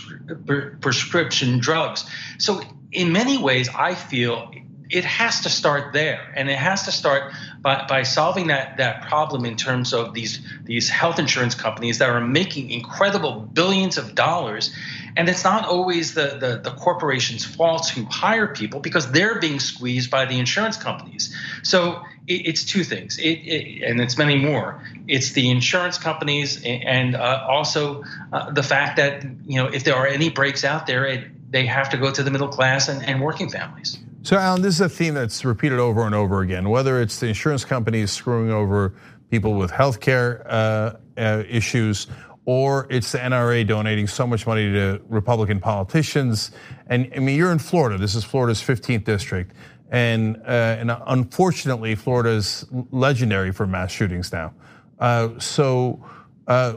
prescription 0.79 1.59
drugs 1.59 2.09
so 2.37 2.61
in 2.91 3.11
many 3.11 3.37
ways 3.37 3.69
i 3.75 3.93
feel 3.95 4.51
it 4.91 5.05
has 5.05 5.41
to 5.41 5.49
start 5.49 5.93
there. 5.93 6.33
And 6.35 6.49
it 6.49 6.57
has 6.57 6.83
to 6.83 6.91
start 6.91 7.33
by, 7.61 7.85
by 7.87 8.03
solving 8.03 8.47
that 8.47 8.77
that 8.77 9.03
problem 9.03 9.45
in 9.45 9.55
terms 9.55 9.93
of 9.93 10.13
these 10.13 10.39
these 10.63 10.89
health 10.89 11.17
insurance 11.17 11.55
companies 11.55 11.99
that 11.99 12.09
are 12.09 12.19
making 12.19 12.69
incredible 12.69 13.39
billions 13.39 13.97
of 13.97 14.15
dollars. 14.15 14.75
And 15.15 15.27
it's 15.27 15.43
not 15.43 15.65
always 15.65 16.13
the, 16.13 16.37
the, 16.39 16.61
the 16.63 16.75
corporation's 16.77 17.43
fault 17.43 17.89
who 17.89 18.05
hire 18.05 18.47
people 18.47 18.79
because 18.79 19.11
they're 19.11 19.39
being 19.39 19.59
squeezed 19.59 20.09
by 20.09 20.25
the 20.25 20.39
insurance 20.39 20.77
companies. 20.77 21.35
So 21.63 22.01
it, 22.27 22.47
it's 22.47 22.63
two 22.63 22.85
things, 22.85 23.17
it, 23.17 23.23
it, 23.23 23.83
and 23.83 23.99
it's 23.99 24.17
many 24.17 24.37
more. 24.37 24.81
It's 25.07 25.31
the 25.31 25.49
insurance 25.49 25.97
companies, 25.97 26.61
and 26.63 27.15
uh, 27.15 27.45
also 27.47 28.03
uh, 28.31 28.51
the 28.51 28.63
fact 28.63 28.97
that 28.97 29.23
you 29.45 29.57
know 29.57 29.67
if 29.67 29.83
there 29.83 29.95
are 29.95 30.07
any 30.07 30.29
breaks 30.29 30.63
out 30.63 30.87
there, 30.87 31.31
they 31.51 31.65
have 31.65 31.89
to 31.89 31.97
go 31.97 32.09
to 32.11 32.23
the 32.23 32.31
middle 32.31 32.47
class 32.47 32.87
and, 32.87 33.03
and 33.03 33.21
working 33.21 33.49
families. 33.49 33.99
So, 34.23 34.37
Alan, 34.37 34.61
this 34.61 34.75
is 34.75 34.81
a 34.81 34.89
theme 34.89 35.13
that's 35.13 35.43
repeated 35.43 35.79
over 35.79 36.05
and 36.05 36.15
over 36.15 36.41
again. 36.41 36.69
Whether 36.69 37.01
it's 37.01 37.19
the 37.19 37.27
insurance 37.27 37.65
companies 37.65 38.11
screwing 38.11 38.51
over 38.51 38.95
people 39.29 39.55
with 39.55 39.71
healthcare 39.71 40.45
uh, 40.47 40.93
uh, 41.17 41.43
issues, 41.49 42.07
or 42.45 42.87
it's 42.89 43.11
the 43.11 43.17
NRA 43.17 43.67
donating 43.67 44.07
so 44.07 44.25
much 44.25 44.47
money 44.47 44.71
to 44.71 45.01
Republican 45.09 45.59
politicians. 45.59 46.51
And 46.87 47.11
I 47.15 47.19
mean, 47.19 47.37
you're 47.37 47.51
in 47.51 47.59
Florida. 47.59 47.97
This 47.97 48.15
is 48.15 48.23
Florida's 48.23 48.61
15th 48.61 49.03
district. 49.03 49.53
And, 49.91 50.37
uh, 50.37 50.77
and 50.79 50.91
unfortunately, 51.07 51.95
Florida 51.95 52.29
is 52.29 52.65
legendary 52.91 53.51
for 53.51 53.67
mass 53.67 53.91
shootings 53.91 54.31
now. 54.31 54.53
Uh, 54.99 55.37
so 55.37 56.05
uh, 56.47 56.75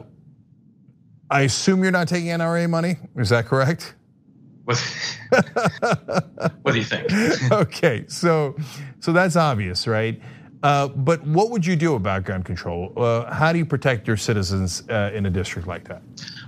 I 1.30 1.42
assume 1.42 1.82
you're 1.82 1.92
not 1.92 2.08
taking 2.08 2.28
NRA 2.28 2.68
money. 2.68 2.96
Is 3.16 3.28
that 3.28 3.46
correct? 3.46 3.94
What, 4.64 4.78
what 6.62 6.72
do 6.72 6.78
you 6.78 6.84
think? 6.84 7.10
okay, 7.52 8.04
so 8.08 8.56
so 9.00 9.12
that's 9.12 9.36
obvious, 9.36 9.86
right? 9.86 10.20
Uh, 10.64 10.88
but 10.88 11.22
what 11.26 11.50
would 11.50 11.66
you 11.66 11.76
do 11.76 11.94
about 11.94 12.24
gun 12.24 12.42
control? 12.42 12.90
Uh, 12.96 13.30
how 13.30 13.52
do 13.52 13.58
you 13.58 13.66
protect 13.66 14.08
your 14.08 14.16
citizens 14.16 14.82
uh, 14.88 15.10
in 15.12 15.26
a 15.26 15.30
district 15.30 15.68
like 15.68 15.86
that? 15.86 16.00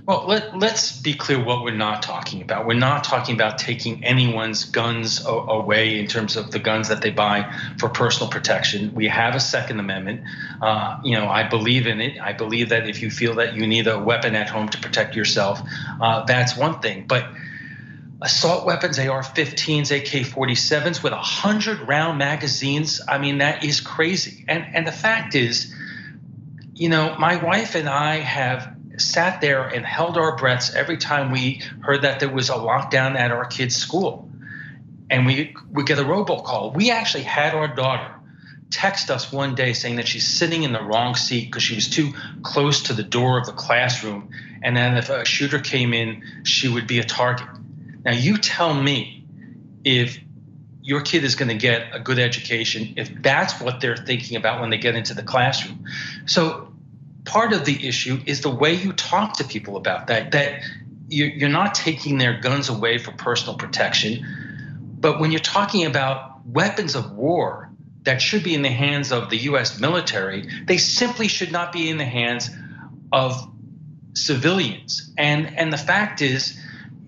Well, 0.07 0.25
let, 0.25 0.55
us 0.63 0.99
be 0.99 1.13
clear 1.13 1.43
what 1.43 1.63
we're 1.63 1.75
not 1.75 2.01
talking 2.01 2.41
about. 2.41 2.65
We're 2.65 2.73
not 2.73 3.03
talking 3.03 3.35
about 3.35 3.59
taking 3.59 4.03
anyone's 4.03 4.65
guns 4.65 5.23
a- 5.23 5.29
away 5.29 5.99
in 5.99 6.07
terms 6.07 6.35
of 6.35 6.49
the 6.49 6.57
guns 6.57 6.87
that 6.87 7.01
they 7.01 7.11
buy 7.11 7.53
for 7.77 7.89
personal 7.89 8.27
protection. 8.27 8.91
We 8.95 9.07
have 9.07 9.35
a 9.35 9.39
Second 9.39 9.79
Amendment. 9.79 10.21
Uh, 10.63 10.97
you 11.03 11.15
know, 11.15 11.27
I 11.27 11.43
believe 11.43 11.85
in 11.85 12.01
it. 12.01 12.19
I 12.19 12.33
believe 12.33 12.69
that 12.69 12.89
if 12.89 13.03
you 13.03 13.11
feel 13.11 13.35
that 13.35 13.53
you 13.53 13.67
need 13.67 13.85
a 13.85 13.99
weapon 13.99 14.33
at 14.33 14.49
home 14.49 14.67
to 14.69 14.79
protect 14.79 15.15
yourself, 15.15 15.61
uh, 16.01 16.23
that's 16.25 16.57
one 16.57 16.79
thing. 16.79 17.05
But 17.05 17.27
assault 18.21 18.65
weapons, 18.65 18.97
AR-15s, 18.97 19.91
AK-47s 19.95 21.03
with 21.03 21.13
100 21.13 21.87
round 21.87 22.17
magazines, 22.17 23.01
I 23.07 23.17
mean, 23.17 23.39
that 23.39 23.63
is 23.63 23.81
crazy. 23.81 24.45
And, 24.47 24.65
and 24.73 24.87
the 24.87 24.91
fact 24.91 25.35
is, 25.35 25.73
you 26.73 26.89
know, 26.89 27.15
my 27.17 27.43
wife 27.43 27.75
and 27.75 27.87
I 27.87 28.17
have 28.17 28.75
sat 28.97 29.41
there 29.41 29.67
and 29.67 29.85
held 29.85 30.17
our 30.17 30.35
breaths 30.35 30.73
every 30.73 30.97
time 30.97 31.31
we 31.31 31.61
heard 31.81 32.01
that 32.01 32.19
there 32.19 32.29
was 32.29 32.49
a 32.49 32.53
lockdown 32.53 33.15
at 33.15 33.31
our 33.31 33.45
kids' 33.45 33.75
school. 33.75 34.29
And 35.09 35.25
we 35.25 35.55
we 35.71 35.83
get 35.85 35.99
a 35.99 36.03
robocall. 36.03 36.73
We 36.73 36.91
actually 36.91 37.23
had 37.23 37.53
our 37.53 37.67
daughter 37.67 38.13
text 38.69 39.09
us 39.09 39.31
one 39.31 39.55
day 39.55 39.73
saying 39.73 39.95
that 39.95 40.07
she's 40.07 40.27
sitting 40.27 40.63
in 40.63 40.73
the 40.73 40.81
wrong 40.81 41.15
seat 41.15 41.45
because 41.45 41.63
she 41.63 41.75
was 41.75 41.89
too 41.89 42.11
close 42.43 42.83
to 42.83 42.93
the 42.93 43.03
door 43.03 43.39
of 43.39 43.45
the 43.45 43.53
classroom. 43.53 44.29
And 44.61 44.75
then 44.75 44.97
if 44.97 45.09
a 45.09 45.23
shooter 45.23 45.59
came 45.59 45.93
in, 45.93 46.43
she 46.43 46.67
would 46.67 46.87
be 46.87 46.99
a 46.99 47.03
target. 47.03 47.47
Now 48.07 48.13
you 48.13 48.37
tell 48.37 48.73
me 48.73 49.25
if 49.83 50.17
your 50.81 51.01
kid 51.01 51.25
is 51.25 51.35
going 51.35 51.49
to 51.49 51.57
get 51.57 51.93
a 51.93 51.99
good 51.99 52.19
education 52.19 52.93
if 52.95 53.21
that's 53.21 53.59
what 53.59 53.81
they're 53.81 53.97
thinking 53.97 54.37
about 54.37 54.61
when 54.61 54.69
they 54.69 54.77
get 54.77 54.95
into 54.95 55.13
the 55.13 55.23
classroom. 55.23 55.83
So 56.25 56.73
part 57.25 57.51
of 57.51 57.65
the 57.65 57.85
issue 57.85 58.21
is 58.25 58.39
the 58.39 58.49
way 58.49 58.75
you 58.75 58.93
talk 58.93 59.33
to 59.39 59.43
people 59.43 59.75
about 59.75 60.07
that. 60.07 60.31
That 60.31 60.61
you're 61.09 61.49
not 61.49 61.75
taking 61.75 62.17
their 62.17 62.39
guns 62.39 62.69
away 62.69 62.97
for 62.97 63.11
personal 63.11 63.57
protection, 63.57 64.25
but 64.99 65.19
when 65.19 65.31
you're 65.33 65.41
talking 65.41 65.85
about 65.85 66.45
weapons 66.45 66.95
of 66.95 67.11
war 67.11 67.69
that 68.03 68.21
should 68.21 68.43
be 68.43 68.55
in 68.55 68.61
the 68.61 68.69
hands 68.69 69.11
of 69.11 69.29
the 69.29 69.37
U.S. 69.49 69.81
military, 69.81 70.47
they 70.65 70.77
simply 70.77 71.27
should 71.27 71.51
not 71.51 71.73
be 71.73 71.89
in 71.89 71.97
the 71.97 72.05
hands 72.05 72.49
of 73.11 73.51
civilians. 74.13 75.13
And 75.17 75.57
and 75.57 75.73
the 75.73 75.77
fact 75.77 76.21
is, 76.21 76.57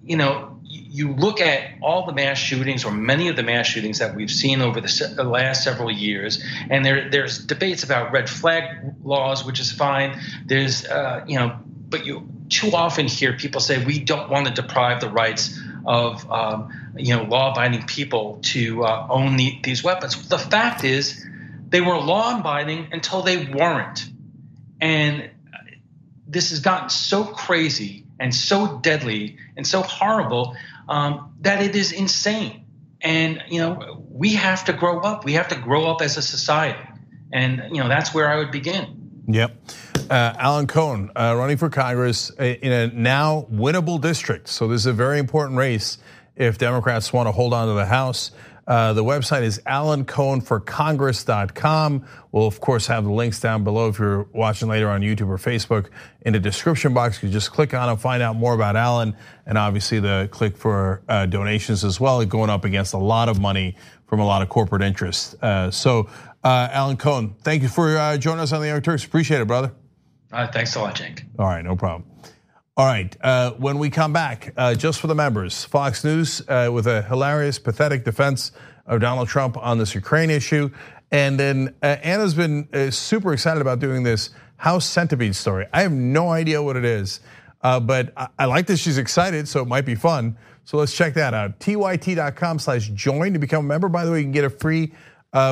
you 0.03 0.17
know, 0.17 0.48
you 0.91 1.13
look 1.13 1.39
at 1.39 1.75
all 1.81 2.07
the 2.07 2.13
mass 2.13 2.39
shootings 2.39 2.83
or 2.83 2.91
many 2.91 3.27
of 3.27 3.35
the 3.35 3.43
mass 3.43 3.67
shootings 3.67 3.99
that 3.99 4.15
we've 4.15 4.31
seen 4.31 4.59
over 4.59 4.81
the, 4.81 5.13
the 5.15 5.23
last 5.23 5.63
several 5.63 5.91
years, 5.91 6.43
and 6.69 6.83
there, 6.83 7.09
there's 7.11 7.45
debates 7.45 7.83
about 7.83 8.11
red 8.11 8.27
flag 8.27 8.95
laws, 9.03 9.45
which 9.45 9.59
is 9.59 9.71
fine. 9.71 10.19
There's, 10.45 10.85
uh, 10.85 11.23
you 11.27 11.37
know, 11.37 11.59
but 11.65 12.05
you 12.05 12.27
too 12.49 12.71
often 12.73 13.07
hear 13.07 13.33
people 13.33 13.61
say 13.61 13.85
we 13.85 13.99
don't 13.99 14.31
want 14.31 14.47
to 14.47 14.53
deprive 14.53 14.99
the 14.99 15.09
rights 15.09 15.59
of, 15.85 16.29
um, 16.31 16.73
you 16.97 17.15
know, 17.15 17.23
law-abiding 17.23 17.85
people 17.85 18.39
to 18.41 18.83
uh, 18.83 19.07
own 19.11 19.37
the, 19.37 19.59
these 19.63 19.83
weapons. 19.83 20.27
The 20.27 20.39
fact 20.39 20.83
is, 20.83 21.23
they 21.69 21.81
were 21.81 21.97
law-abiding 21.97 22.89
until 22.91 23.21
they 23.21 23.45
weren't, 23.45 24.09
and 24.81 25.29
this 26.27 26.49
has 26.49 26.61
gotten 26.61 26.89
so 26.89 27.23
crazy 27.23 28.05
and 28.19 28.33
so 28.33 28.79
deadly 28.79 29.37
and 29.55 29.65
so 29.65 29.81
horrible 29.81 30.55
um, 30.89 31.35
that 31.41 31.61
it 31.61 31.75
is 31.75 31.91
insane. 31.91 32.65
And 33.01 33.41
you 33.47 33.61
know, 33.61 34.05
we 34.09 34.33
have 34.33 34.65
to 34.65 34.73
grow 34.73 34.99
up. 34.99 35.23
We 35.23 35.33
have 35.33 35.47
to 35.49 35.55
grow 35.55 35.85
up 35.85 36.01
as 36.01 36.17
a 36.17 36.21
society, 36.21 36.85
and 37.31 37.63
you 37.71 37.81
know 37.81 37.87
that's 37.87 38.13
where 38.13 38.29
I 38.29 38.37
would 38.37 38.51
begin. 38.51 39.23
Yep. 39.27 39.55
Uh, 40.09 40.33
Alan 40.37 40.67
Cohn 40.67 41.11
uh, 41.15 41.35
running 41.37 41.55
for 41.55 41.69
Congress 41.69 42.31
in 42.31 42.71
a 42.71 42.87
now 42.87 43.45
winnable 43.51 44.01
district. 44.01 44.49
So 44.49 44.67
this 44.67 44.81
is 44.81 44.85
a 44.87 44.93
very 44.93 45.19
important 45.19 45.57
race 45.57 45.99
if 46.35 46.57
Democrats 46.57 47.13
want 47.13 47.27
to 47.27 47.31
hold 47.31 47.53
on 47.53 47.67
to 47.67 47.73
the 47.73 47.85
House. 47.85 48.31
Uh, 48.69 48.93
the 48.93 49.03
website 49.03 49.41
is 49.41 49.59
alancohnforcongress.com. 49.65 52.05
We'll, 52.31 52.45
of 52.45 52.61
course, 52.61 52.85
have 52.85 53.03
the 53.03 53.11
links 53.11 53.39
down 53.39 53.63
below 53.63 53.89
if 53.89 53.97
you're 53.97 54.27
watching 54.31 54.69
later 54.69 54.91
on 54.91 55.01
YouTube 55.01 55.29
or 55.29 55.37
Facebook 55.37 55.89
in 56.21 56.33
the 56.33 56.39
description 56.39 56.93
box. 56.93 57.23
You 57.23 57.29
just 57.29 57.51
click 57.51 57.73
on 57.73 57.89
it, 57.89 57.99
find 57.99 58.21
out 58.21 58.35
more 58.35 58.53
about 58.53 58.75
Alan, 58.75 59.17
and 59.47 59.57
obviously 59.57 59.99
the 59.99 60.29
click 60.31 60.55
for 60.55 61.01
uh, 61.09 61.25
donations 61.25 61.83
as 61.83 61.99
well, 61.99 62.23
going 62.25 62.51
up 62.51 62.63
against 62.63 62.93
a 62.93 62.99
lot 62.99 63.27
of 63.27 63.39
money 63.39 63.75
from 64.05 64.19
a 64.19 64.25
lot 64.25 64.43
of 64.43 64.49
corporate 64.49 64.83
interests. 64.83 65.35
Uh, 65.41 65.71
so, 65.71 66.07
uh, 66.43 66.67
Alan 66.71 66.97
Cohn, 66.97 67.33
thank 67.41 67.63
you 67.63 67.69
for 67.69 68.17
joining 68.17 68.39
us 68.39 68.53
on 68.53 68.61
the 68.61 68.67
Young 68.67 68.83
Turks. 68.83 69.03
Appreciate 69.03 69.41
it, 69.41 69.47
brother. 69.47 69.71
thanks 70.31 70.75
a 70.75 70.79
lot, 70.79 70.93
Cenk. 70.95 71.23
All 71.39 71.47
right, 71.47 71.65
no 71.65 71.75
problem. 71.75 72.08
All 72.79 72.85
right, 72.85 73.13
uh, 73.19 73.51
when 73.55 73.77
we 73.77 73.89
come 73.89 74.13
back, 74.13 74.53
uh, 74.55 74.73
just 74.73 75.01
for 75.01 75.07
the 75.07 75.13
members, 75.13 75.65
Fox 75.65 76.05
News 76.05 76.41
uh, 76.47 76.69
with 76.71 76.87
a 76.87 77.01
hilarious, 77.01 77.59
pathetic 77.59 78.05
defense 78.05 78.53
of 78.85 79.01
Donald 79.01 79.27
Trump 79.27 79.57
on 79.57 79.77
this 79.77 79.93
Ukraine 79.93 80.29
issue. 80.29 80.69
And 81.11 81.37
then 81.37 81.75
uh, 81.83 81.97
Anna's 82.01 82.33
been 82.33 82.69
uh, 82.73 82.89
super 82.89 83.33
excited 83.33 83.59
about 83.59 83.79
doing 83.79 84.03
this 84.03 84.29
House 84.55 84.85
Centipede 84.85 85.35
story. 85.35 85.67
I 85.73 85.81
have 85.81 85.91
no 85.91 86.29
idea 86.29 86.63
what 86.63 86.77
it 86.77 86.85
is, 86.85 87.19
uh, 87.63 87.81
but 87.81 88.13
I, 88.39 88.45
like 88.45 88.65
that 88.67 88.77
she's 88.77 88.97
excited, 88.97 89.49
so 89.49 89.61
it 89.61 89.67
might 89.67 89.85
be 89.85 89.95
fun. 89.95 90.37
So 90.63 90.77
let's 90.77 90.95
check 90.95 91.13
that 91.15 91.33
out. 91.33 91.59
TYT.com 91.59 92.59
slash 92.59 92.87
join 92.91 93.33
to 93.33 93.39
become 93.39 93.65
a 93.65 93.67
member. 93.67 93.89
By 93.89 94.05
the 94.05 94.11
way, 94.13 94.19
you 94.19 94.23
can 94.23 94.31
get 94.31 94.45
a 94.45 94.49
free 94.49 94.93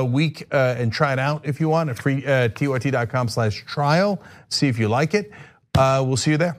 week 0.05 0.47
and 0.49 0.93
try 0.93 1.11
it 1.11 1.19
out 1.19 1.45
if 1.45 1.59
you 1.59 1.67
want 1.67 1.89
at 1.89 1.99
free 1.99 2.21
tyt.com/trial. 2.21 4.21
See 4.47 4.69
if 4.69 4.79
you 4.79 4.87
like 4.87 5.13
it. 5.13 5.29
We'll 5.75 6.15
see 6.15 6.31
you 6.31 6.37
there. 6.37 6.57